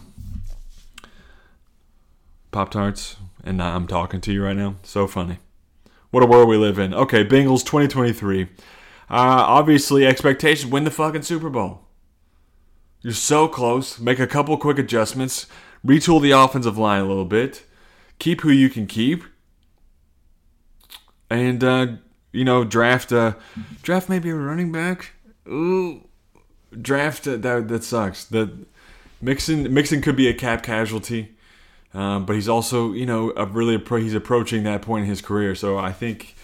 Pop 2.50 2.70
Tarts, 2.70 3.16
and 3.44 3.62
I'm 3.62 3.86
talking 3.86 4.20
to 4.22 4.32
you 4.32 4.44
right 4.44 4.56
now. 4.56 4.76
So 4.82 5.06
funny. 5.06 5.38
What 6.10 6.22
a 6.22 6.26
world 6.26 6.48
we 6.48 6.56
live 6.56 6.78
in. 6.78 6.94
Okay, 6.94 7.24
Bengals 7.24 7.64
2023. 7.64 8.42
Uh, 8.42 8.46
obviously, 9.08 10.06
expectations 10.06 10.70
win 10.70 10.84
the 10.84 10.90
fucking 10.90 11.22
Super 11.22 11.50
Bowl. 11.50 11.82
You're 13.02 13.12
so 13.12 13.46
close. 13.46 14.00
Make 14.00 14.18
a 14.18 14.26
couple 14.26 14.56
quick 14.56 14.78
adjustments 14.78 15.46
retool 15.86 16.20
the 16.20 16.32
offensive 16.32 16.76
line 16.76 17.00
a 17.00 17.06
little 17.06 17.24
bit, 17.24 17.64
keep 18.18 18.40
who 18.40 18.50
you 18.50 18.68
can 18.68 18.86
keep, 18.86 19.24
and 21.30 21.62
uh, 21.62 21.86
you 22.32 22.44
know 22.44 22.64
draft 22.64 23.12
uh, 23.12 23.34
draft 23.82 24.08
maybe 24.08 24.30
a 24.30 24.34
running 24.34 24.72
back. 24.72 25.12
Ooh, 25.48 26.05
draft 26.80 27.26
uh, 27.26 27.36
that 27.36 27.68
that 27.68 27.84
sucks. 27.84 28.24
That 28.24 28.50
Mixon 29.20 29.72
Mixon 29.72 30.02
could 30.02 30.16
be 30.16 30.28
a 30.28 30.34
cap 30.34 30.62
casualty. 30.62 31.36
Um, 31.94 32.26
but 32.26 32.34
he's 32.34 32.48
also, 32.48 32.92
you 32.92 33.06
know, 33.06 33.32
a 33.36 33.46
really 33.46 33.78
he's 34.02 34.14
approaching 34.14 34.64
that 34.64 34.82
point 34.82 35.04
in 35.04 35.08
his 35.08 35.22
career. 35.22 35.54
So 35.54 35.78
I 35.78 35.92
think 35.92 36.34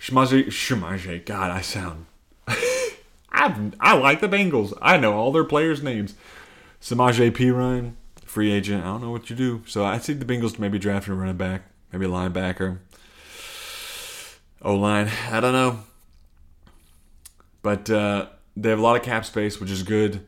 Shmaje, 0.00 1.24
God, 1.24 1.50
I 1.50 1.62
sound. 1.62 2.06
I 2.46 3.70
I 3.80 3.96
like 3.96 4.20
the 4.20 4.28
Bengals. 4.28 4.76
I 4.82 4.98
know 4.98 5.14
all 5.14 5.32
their 5.32 5.44
players' 5.44 5.82
names. 5.82 6.14
Samaje 6.80 7.30
Perine, 7.30 7.94
free 8.24 8.52
agent. 8.52 8.84
I 8.84 8.88
don't 8.88 9.02
know 9.02 9.10
what 9.10 9.30
you 9.30 9.36
do. 9.36 9.62
So 9.66 9.84
I 9.84 9.98
see 9.98 10.12
the 10.12 10.24
Bengals 10.24 10.58
maybe 10.58 10.78
drafting 10.78 11.14
a 11.14 11.16
running 11.16 11.36
back, 11.36 11.62
maybe 11.92 12.04
a 12.04 12.08
linebacker, 12.08 12.78
O 14.62 14.74
line. 14.74 15.10
I 15.30 15.40
don't 15.40 15.52
know. 15.52 15.80
But 17.62 17.90
uh, 17.90 18.26
they 18.62 18.70
have 18.70 18.78
a 18.78 18.82
lot 18.82 18.96
of 18.96 19.02
cap 19.02 19.24
space, 19.24 19.60
which 19.60 19.70
is 19.70 19.82
good. 19.82 20.26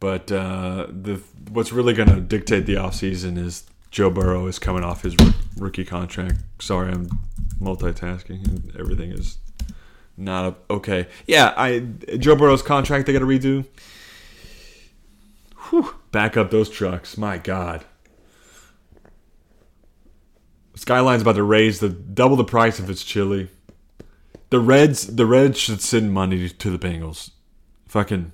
But 0.00 0.32
uh, 0.32 0.86
the 0.90 1.22
what's 1.50 1.72
really 1.72 1.94
going 1.94 2.08
to 2.08 2.20
dictate 2.20 2.66
the 2.66 2.74
offseason 2.74 3.38
is 3.38 3.64
Joe 3.90 4.10
Burrow 4.10 4.46
is 4.46 4.58
coming 4.58 4.82
off 4.82 5.02
his 5.02 5.16
rookie 5.56 5.84
contract. 5.84 6.40
Sorry, 6.60 6.92
I'm 6.92 7.08
multitasking 7.60 8.48
and 8.48 8.76
everything 8.76 9.12
is 9.12 9.38
not 10.16 10.44
a, 10.44 10.72
okay. 10.72 11.06
Yeah, 11.26 11.54
I 11.56 11.86
Joe 12.18 12.34
Burrow's 12.34 12.62
contract 12.62 13.06
they 13.06 13.12
got 13.12 13.20
to 13.20 13.26
redo 13.26 13.64
Whew, 15.70 15.94
back 16.10 16.36
up 16.36 16.50
those 16.50 16.68
trucks. 16.68 17.16
My 17.16 17.38
God. 17.38 17.84
Skyline's 20.74 21.22
about 21.22 21.36
to 21.36 21.42
raise 21.42 21.80
the 21.80 21.88
double 21.88 22.36
the 22.36 22.44
price 22.44 22.78
of 22.78 22.90
its 22.90 23.04
chili. 23.04 23.48
The 24.50 24.58
Reds, 24.58 25.06
the 25.06 25.26
Reds 25.26 25.58
should 25.58 25.80
send 25.80 26.12
money 26.12 26.48
to 26.48 26.70
the 26.70 26.78
Bengals. 26.78 27.30
Fucking 27.92 28.32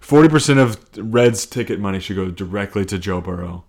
forty 0.00 0.28
percent 0.28 0.58
of 0.58 0.80
Reds 0.96 1.46
ticket 1.46 1.78
money 1.78 2.00
should 2.00 2.16
go 2.16 2.32
directly 2.32 2.84
to 2.84 2.98
Joe 2.98 3.20
Burrow. 3.20 3.62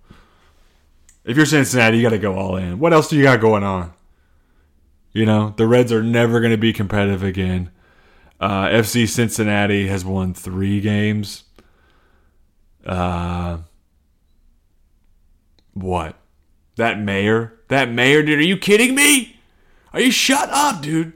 If 1.23 1.37
you're 1.37 1.45
Cincinnati, 1.45 1.97
you 1.97 2.01
got 2.01 2.09
to 2.09 2.17
go 2.17 2.33
all 2.33 2.55
in. 2.55 2.79
What 2.79 2.93
else 2.93 3.09
do 3.09 3.15
you 3.15 3.21
got 3.21 3.39
going 3.39 3.61
on? 3.61 3.93
You 5.11 5.27
know, 5.27 5.53
the 5.55 5.67
Reds 5.67 5.91
are 5.91 6.01
never 6.01 6.39
going 6.39 6.49
to 6.49 6.57
be 6.57 6.73
competitive 6.73 7.21
again. 7.21 7.69
Uh, 8.39 8.69
FC 8.69 9.07
Cincinnati 9.07 9.85
has 9.85 10.03
won 10.03 10.33
three 10.33 10.81
games. 10.81 11.43
Uh, 12.83 13.59
what? 15.73 16.15
That 16.77 16.99
mayor? 16.99 17.59
That 17.67 17.91
mayor, 17.91 18.23
dude? 18.23 18.39
Are 18.39 18.41
you 18.41 18.57
kidding 18.57 18.95
me? 18.95 19.39
Are 19.93 20.01
you 20.01 20.09
shut 20.09 20.49
up, 20.49 20.81
dude? 20.81 21.13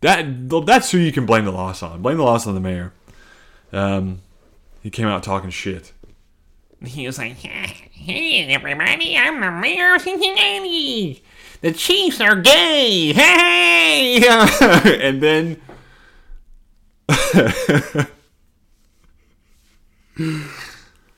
That 0.00 0.48
that's 0.66 0.90
who 0.90 0.98
you 0.98 1.12
can 1.12 1.26
blame 1.26 1.44
the 1.44 1.52
loss 1.52 1.82
on. 1.82 2.02
Blame 2.02 2.18
the 2.18 2.22
loss 2.22 2.46
on 2.46 2.54
the 2.54 2.60
mayor. 2.60 2.92
Um, 3.72 4.20
he 4.82 4.90
came 4.90 5.06
out 5.06 5.22
talking 5.22 5.50
shit. 5.50 5.92
He 6.84 7.06
was 7.06 7.18
like, 7.18 7.32
"Hey, 7.36 8.46
everybody! 8.48 9.16
I'm 9.16 9.40
the 9.40 9.50
mayor 9.50 9.94
of 9.94 10.02
Cincinnati. 10.02 11.22
The 11.62 11.72
Chiefs 11.72 12.20
are 12.20 12.36
gay. 12.36 13.12
Hey!" 13.16 14.22
and 15.00 15.22
then 15.22 15.60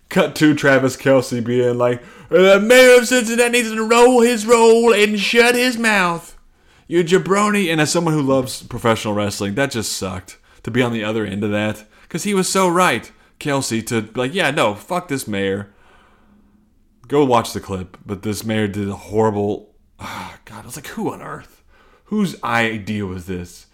cut 0.08 0.36
to 0.36 0.54
Travis 0.54 0.96
Kelce 0.96 1.44
being 1.44 1.76
like, 1.76 2.00
"The 2.28 2.60
mayor 2.60 3.00
of 3.00 3.08
Cincinnati 3.08 3.50
needs 3.50 3.72
to 3.72 3.82
roll 3.86 4.20
his 4.20 4.46
roll 4.46 4.94
and 4.94 5.18
shut 5.18 5.56
his 5.56 5.76
mouth." 5.76 6.37
You 6.88 7.04
jabroni, 7.04 7.70
and 7.70 7.82
as 7.82 7.92
someone 7.92 8.14
who 8.14 8.22
loves 8.22 8.62
professional 8.62 9.12
wrestling, 9.12 9.54
that 9.54 9.70
just 9.70 9.92
sucked 9.92 10.38
to 10.62 10.70
be 10.70 10.82
on 10.82 10.92
the 10.92 11.04
other 11.04 11.24
end 11.26 11.44
of 11.44 11.50
that 11.50 11.84
because 12.02 12.24
he 12.24 12.32
was 12.32 12.48
so 12.48 12.66
right, 12.66 13.12
Kelce, 13.38 13.86
to 13.86 14.02
be 14.02 14.18
like, 14.18 14.34
yeah, 14.34 14.50
no, 14.50 14.74
fuck 14.74 15.08
this 15.08 15.28
mayor. 15.28 15.70
Go 17.06 17.26
watch 17.26 17.52
the 17.52 17.60
clip, 17.60 17.98
but 18.06 18.22
this 18.22 18.42
mayor 18.42 18.66
did 18.66 18.88
a 18.88 18.96
horrible. 18.96 19.74
Oh, 20.00 20.34
God, 20.46 20.62
I 20.62 20.66
was 20.66 20.76
like, 20.76 20.86
who 20.88 21.12
on 21.12 21.20
earth? 21.20 21.62
Whose 22.04 22.42
idea 22.42 23.04
was 23.04 23.26
this? 23.26 23.66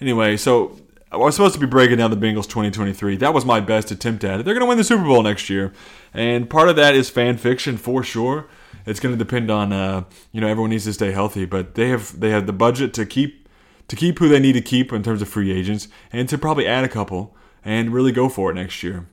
Anyway, 0.00 0.38
so 0.38 0.80
I 1.10 1.18
was 1.18 1.34
supposed 1.34 1.54
to 1.54 1.60
be 1.60 1.66
breaking 1.66 1.98
down 1.98 2.10
the 2.10 2.16
Bengals 2.16 2.48
2023. 2.48 3.16
That 3.16 3.34
was 3.34 3.44
my 3.44 3.60
best 3.60 3.90
attempt 3.90 4.24
at 4.24 4.40
it. 4.40 4.44
They're 4.44 4.54
going 4.54 4.64
to 4.64 4.68
win 4.68 4.78
the 4.78 4.84
Super 4.84 5.04
Bowl 5.04 5.22
next 5.22 5.50
year, 5.50 5.74
and 6.14 6.48
part 6.48 6.70
of 6.70 6.76
that 6.76 6.94
is 6.94 7.10
fan 7.10 7.36
fiction 7.36 7.76
for 7.76 8.02
sure. 8.02 8.46
It's 8.86 9.00
going 9.00 9.14
to 9.14 9.18
depend 9.18 9.50
on 9.50 9.72
uh, 9.72 10.04
you 10.32 10.40
know 10.40 10.48
everyone 10.48 10.70
needs 10.70 10.84
to 10.84 10.92
stay 10.92 11.12
healthy, 11.12 11.44
but 11.44 11.74
they 11.74 11.88
have 11.88 12.18
they 12.18 12.30
have 12.30 12.46
the 12.46 12.52
budget 12.52 12.94
to 12.94 13.06
keep 13.06 13.48
to 13.88 13.96
keep 13.96 14.18
who 14.18 14.28
they 14.28 14.40
need 14.40 14.52
to 14.52 14.60
keep 14.60 14.92
in 14.92 15.02
terms 15.02 15.22
of 15.22 15.28
free 15.28 15.52
agents, 15.52 15.88
and 16.12 16.28
to 16.28 16.38
probably 16.38 16.66
add 16.66 16.84
a 16.84 16.88
couple 16.88 17.36
and 17.64 17.92
really 17.92 18.12
go 18.12 18.28
for 18.28 18.50
it 18.50 18.54
next 18.54 18.82
year. 18.82 19.06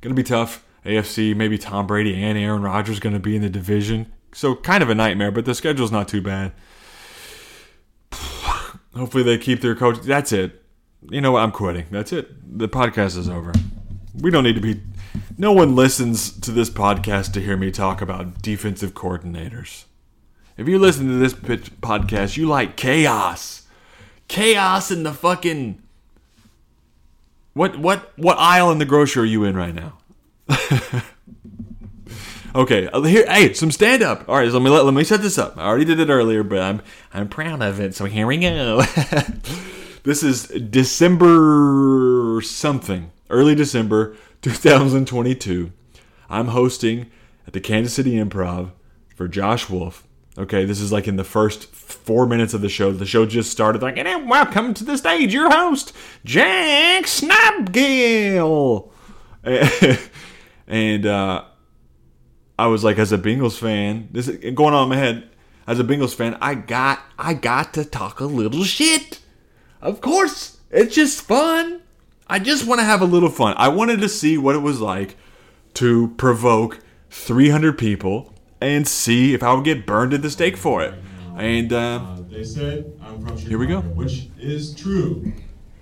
Going 0.00 0.14
to 0.14 0.14
be 0.14 0.22
tough. 0.22 0.64
AFC, 0.84 1.34
maybe 1.34 1.58
Tom 1.58 1.86
Brady 1.86 2.14
and 2.22 2.38
Aaron 2.38 2.62
Rodgers 2.62 3.00
going 3.00 3.12
to 3.12 3.20
be 3.20 3.34
in 3.34 3.42
the 3.42 3.50
division. 3.50 4.12
So 4.32 4.54
kind 4.54 4.82
of 4.82 4.90
a 4.90 4.94
nightmare, 4.94 5.32
but 5.32 5.44
the 5.44 5.54
schedule's 5.54 5.90
not 5.90 6.06
too 6.08 6.22
bad. 6.22 6.52
Hopefully 8.12 9.24
they 9.24 9.36
keep 9.36 9.60
their 9.60 9.74
coach. 9.74 10.00
That's 10.02 10.32
it. 10.32 10.62
You 11.10 11.20
know 11.20 11.32
what? 11.32 11.42
I'm 11.42 11.50
quitting. 11.50 11.86
That's 11.90 12.12
it. 12.12 12.58
The 12.58 12.68
podcast 12.68 13.16
is 13.18 13.28
over. 13.28 13.52
We 14.20 14.30
don't 14.30 14.44
need 14.44 14.54
to 14.54 14.60
be. 14.60 14.80
No 15.38 15.52
one 15.52 15.76
listens 15.76 16.32
to 16.40 16.50
this 16.50 16.70
podcast 16.70 17.34
to 17.34 17.42
hear 17.42 17.58
me 17.58 17.70
talk 17.70 18.00
about 18.00 18.40
defensive 18.40 18.94
coordinators. 18.94 19.84
If 20.56 20.66
you 20.66 20.78
listen 20.78 21.08
to 21.08 21.18
this 21.18 21.34
podcast, 21.34 22.38
you 22.38 22.46
like 22.46 22.76
chaos. 22.76 23.66
Chaos 24.28 24.90
in 24.90 25.02
the 25.02 25.12
fucking. 25.12 25.82
What 27.52 27.78
what 27.78 28.12
what 28.16 28.38
aisle 28.38 28.70
in 28.70 28.78
the 28.78 28.86
grocery 28.86 29.24
are 29.24 29.26
you 29.26 29.44
in 29.44 29.56
right 29.56 29.74
now? 29.74 29.98
okay, 32.54 32.88
uh, 32.88 33.02
here, 33.02 33.26
hey, 33.30 33.52
some 33.52 33.70
stand 33.70 34.02
up. 34.02 34.26
All 34.28 34.36
right, 34.36 34.48
so 34.48 34.54
let 34.54 34.62
me 34.62 34.70
let, 34.70 34.86
let 34.86 34.94
me 34.94 35.04
set 35.04 35.20
this 35.20 35.36
up. 35.36 35.58
I 35.58 35.66
already 35.66 35.84
did 35.84 36.00
it 36.00 36.08
earlier, 36.08 36.42
but 36.42 36.60
I'm 36.60 36.80
I'm 37.12 37.28
proud 37.28 37.60
of 37.60 37.78
it. 37.78 37.94
So 37.94 38.06
here 38.06 38.26
we 38.26 38.38
go. 38.38 38.82
this 40.02 40.22
is 40.22 40.44
December 40.48 42.40
something, 42.42 43.10
early 43.28 43.54
December 43.54 44.16
2022. 44.42 45.72
I'm 46.28 46.48
hosting 46.48 47.10
at 47.46 47.52
the 47.52 47.60
Kansas 47.60 47.94
City 47.94 48.14
Improv 48.14 48.72
for 49.14 49.28
Josh 49.28 49.68
Wolf. 49.68 50.06
Okay, 50.38 50.66
this 50.66 50.80
is 50.80 50.92
like 50.92 51.08
in 51.08 51.16
the 51.16 51.24
first 51.24 51.66
four 51.74 52.26
minutes 52.26 52.52
of 52.52 52.60
the 52.60 52.68
show. 52.68 52.92
The 52.92 53.06
show 53.06 53.24
just 53.24 53.50
started. 53.50 53.80
Like, 53.80 53.96
and 53.96 54.28
welcome 54.28 54.74
to 54.74 54.84
the 54.84 54.98
stage, 54.98 55.32
your 55.32 55.50
host, 55.50 55.94
Jack 56.24 57.04
Snapgill. 57.04 58.90
and 60.66 61.06
uh, 61.06 61.44
I 62.58 62.66
was 62.66 62.84
like, 62.84 62.98
as 62.98 63.12
a 63.12 63.18
Bengals 63.18 63.58
fan, 63.58 64.08
this 64.12 64.28
is 64.28 64.54
going 64.54 64.74
on 64.74 64.84
in 64.84 64.88
my 64.90 64.96
head. 64.96 65.30
As 65.66 65.80
a 65.80 65.84
Bengals 65.84 66.14
fan, 66.14 66.36
I 66.40 66.54
got 66.54 67.00
I 67.18 67.34
got 67.34 67.74
to 67.74 67.84
talk 67.84 68.20
a 68.20 68.26
little 68.26 68.62
shit. 68.62 69.20
Of 69.80 70.00
course, 70.00 70.58
it's 70.70 70.94
just 70.94 71.22
fun. 71.22 71.80
I 72.28 72.38
just 72.38 72.66
want 72.66 72.80
to 72.80 72.84
have 72.84 73.00
a 73.02 73.04
little 73.04 73.28
fun. 73.28 73.54
I 73.56 73.68
wanted 73.68 74.00
to 74.00 74.08
see 74.08 74.36
what 74.36 74.54
it 74.56 74.58
was 74.60 74.80
like 74.80 75.16
to 75.74 76.08
provoke 76.16 76.80
300 77.10 77.78
people 77.78 78.32
and 78.60 78.86
see 78.88 79.32
if 79.34 79.42
I 79.42 79.54
would 79.54 79.64
get 79.64 79.86
burned 79.86 80.12
at 80.12 80.22
the 80.22 80.30
stake 80.30 80.56
for 80.56 80.82
it. 80.82 80.94
And 81.36 81.72
uh, 81.72 81.76
Uh, 82.02 82.18
they 82.30 82.42
said 82.44 82.92
I'm 83.02 83.18
from 83.20 83.36
Chicago, 83.36 83.48
Here 83.48 83.58
we 83.58 83.66
go. 83.66 83.80
which 83.80 84.28
is 84.40 84.74
true, 84.74 85.32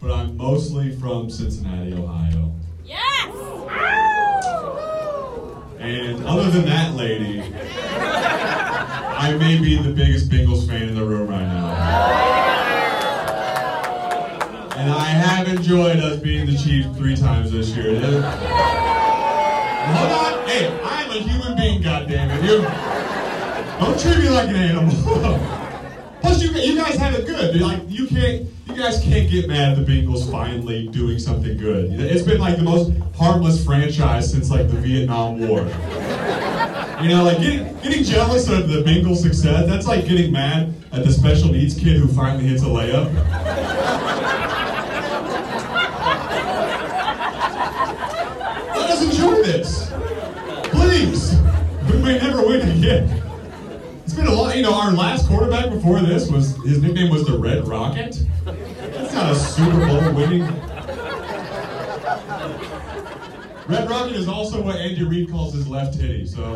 but 0.02 0.10
I'm 0.10 0.36
mostly 0.36 0.94
from 0.96 1.30
Cincinnati, 1.30 1.94
Ohio. 1.94 2.52
Yes! 2.84 3.30
And 5.78 6.24
other 6.26 6.50
than 6.50 6.64
that 6.66 6.94
lady, 6.94 7.40
I 7.40 9.36
may 9.38 9.58
be 9.60 9.76
the 9.80 9.92
biggest 9.92 10.28
Bengals 10.30 10.66
fan 10.66 10.88
in 10.88 10.94
the 10.94 11.04
room 11.04 11.28
right 11.28 11.42
now. 11.42 12.33
And 14.84 14.92
I 14.92 15.04
have 15.06 15.48
enjoyed 15.48 15.96
us 15.96 16.20
being 16.20 16.44
the 16.44 16.58
Chiefs 16.58 16.94
three 16.98 17.16
times 17.16 17.50
this 17.50 17.70
year. 17.70 17.98
Hold 17.98 18.22
on, 20.12 20.46
hey, 20.46 20.78
I'm 20.84 21.10
a 21.10 21.14
human 21.14 21.56
being, 21.56 21.82
goddammit. 21.82 22.42
You 22.42 22.60
don't 23.80 23.98
treat 23.98 24.18
me 24.18 24.28
like 24.28 24.50
an 24.50 24.56
animal. 24.56 24.94
Plus, 26.20 26.42
you, 26.42 26.50
you 26.50 26.76
guys 26.76 26.96
have 26.96 27.14
it 27.14 27.26
good. 27.26 27.58
Like 27.62 27.80
you 27.88 28.06
can't, 28.06 28.46
you 28.66 28.76
guys 28.76 29.02
can't 29.02 29.30
get 29.30 29.48
mad 29.48 29.78
at 29.78 29.86
the 29.86 29.90
Bengals 29.90 30.30
finally 30.30 30.88
doing 30.88 31.18
something 31.18 31.56
good. 31.56 31.98
It's 31.98 32.20
been 32.20 32.38
like 32.38 32.58
the 32.58 32.62
most 32.64 32.92
harmless 33.16 33.64
franchise 33.64 34.30
since 34.30 34.50
like 34.50 34.68
the 34.68 34.76
Vietnam 34.76 35.48
War. 35.48 35.60
You 37.02 37.08
know, 37.08 37.24
like 37.24 37.38
getting 37.38 37.74
getting 37.80 38.04
jealous 38.04 38.50
of 38.50 38.68
the 38.68 38.82
Bengals' 38.82 39.22
success. 39.22 39.66
That's 39.66 39.86
like 39.86 40.06
getting 40.06 40.30
mad 40.30 40.74
at 40.92 41.06
the 41.06 41.10
special 41.10 41.48
needs 41.48 41.74
kid 41.74 41.96
who 41.96 42.06
finally 42.06 42.44
hits 42.44 42.62
a 42.62 42.66
layup. 42.66 43.10
Let 48.76 48.90
us 48.90 49.02
enjoy 49.02 49.33
this, 49.44 49.92
please. 50.70 51.38
We 51.90 51.98
may 52.02 52.18
never 52.18 52.46
win 52.46 52.66
again. 52.78 53.22
It's 54.04 54.14
been 54.14 54.26
a 54.26 54.32
lot. 54.32 54.56
You 54.56 54.62
know, 54.62 54.74
our 54.74 54.92
last 54.92 55.28
quarterback 55.28 55.70
before 55.70 56.00
this 56.00 56.30
was 56.30 56.56
his 56.64 56.82
nickname 56.82 57.10
was 57.10 57.26
the 57.26 57.38
Red 57.38 57.68
Rocket. 57.68 58.18
That's 58.44 59.14
not 59.14 59.32
a 59.32 59.34
Super 59.34 59.86
Bowl 59.86 60.14
winning. 60.14 60.42
Red 63.66 63.88
Rocket 63.88 64.16
is 64.16 64.28
also 64.28 64.62
what 64.62 64.76
Andy 64.76 65.04
Reid 65.04 65.30
calls 65.30 65.54
his 65.54 65.68
left 65.68 65.98
titty. 65.98 66.26
So 66.26 66.54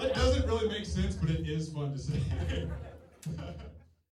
that 0.00 0.14
doesn't 0.14 0.46
really 0.46 0.68
make 0.68 0.86
sense, 0.86 1.16
but 1.16 1.30
it 1.30 1.46
is 1.46 1.68
fun 1.70 1.92
to 1.92 1.98
say. 1.98 2.20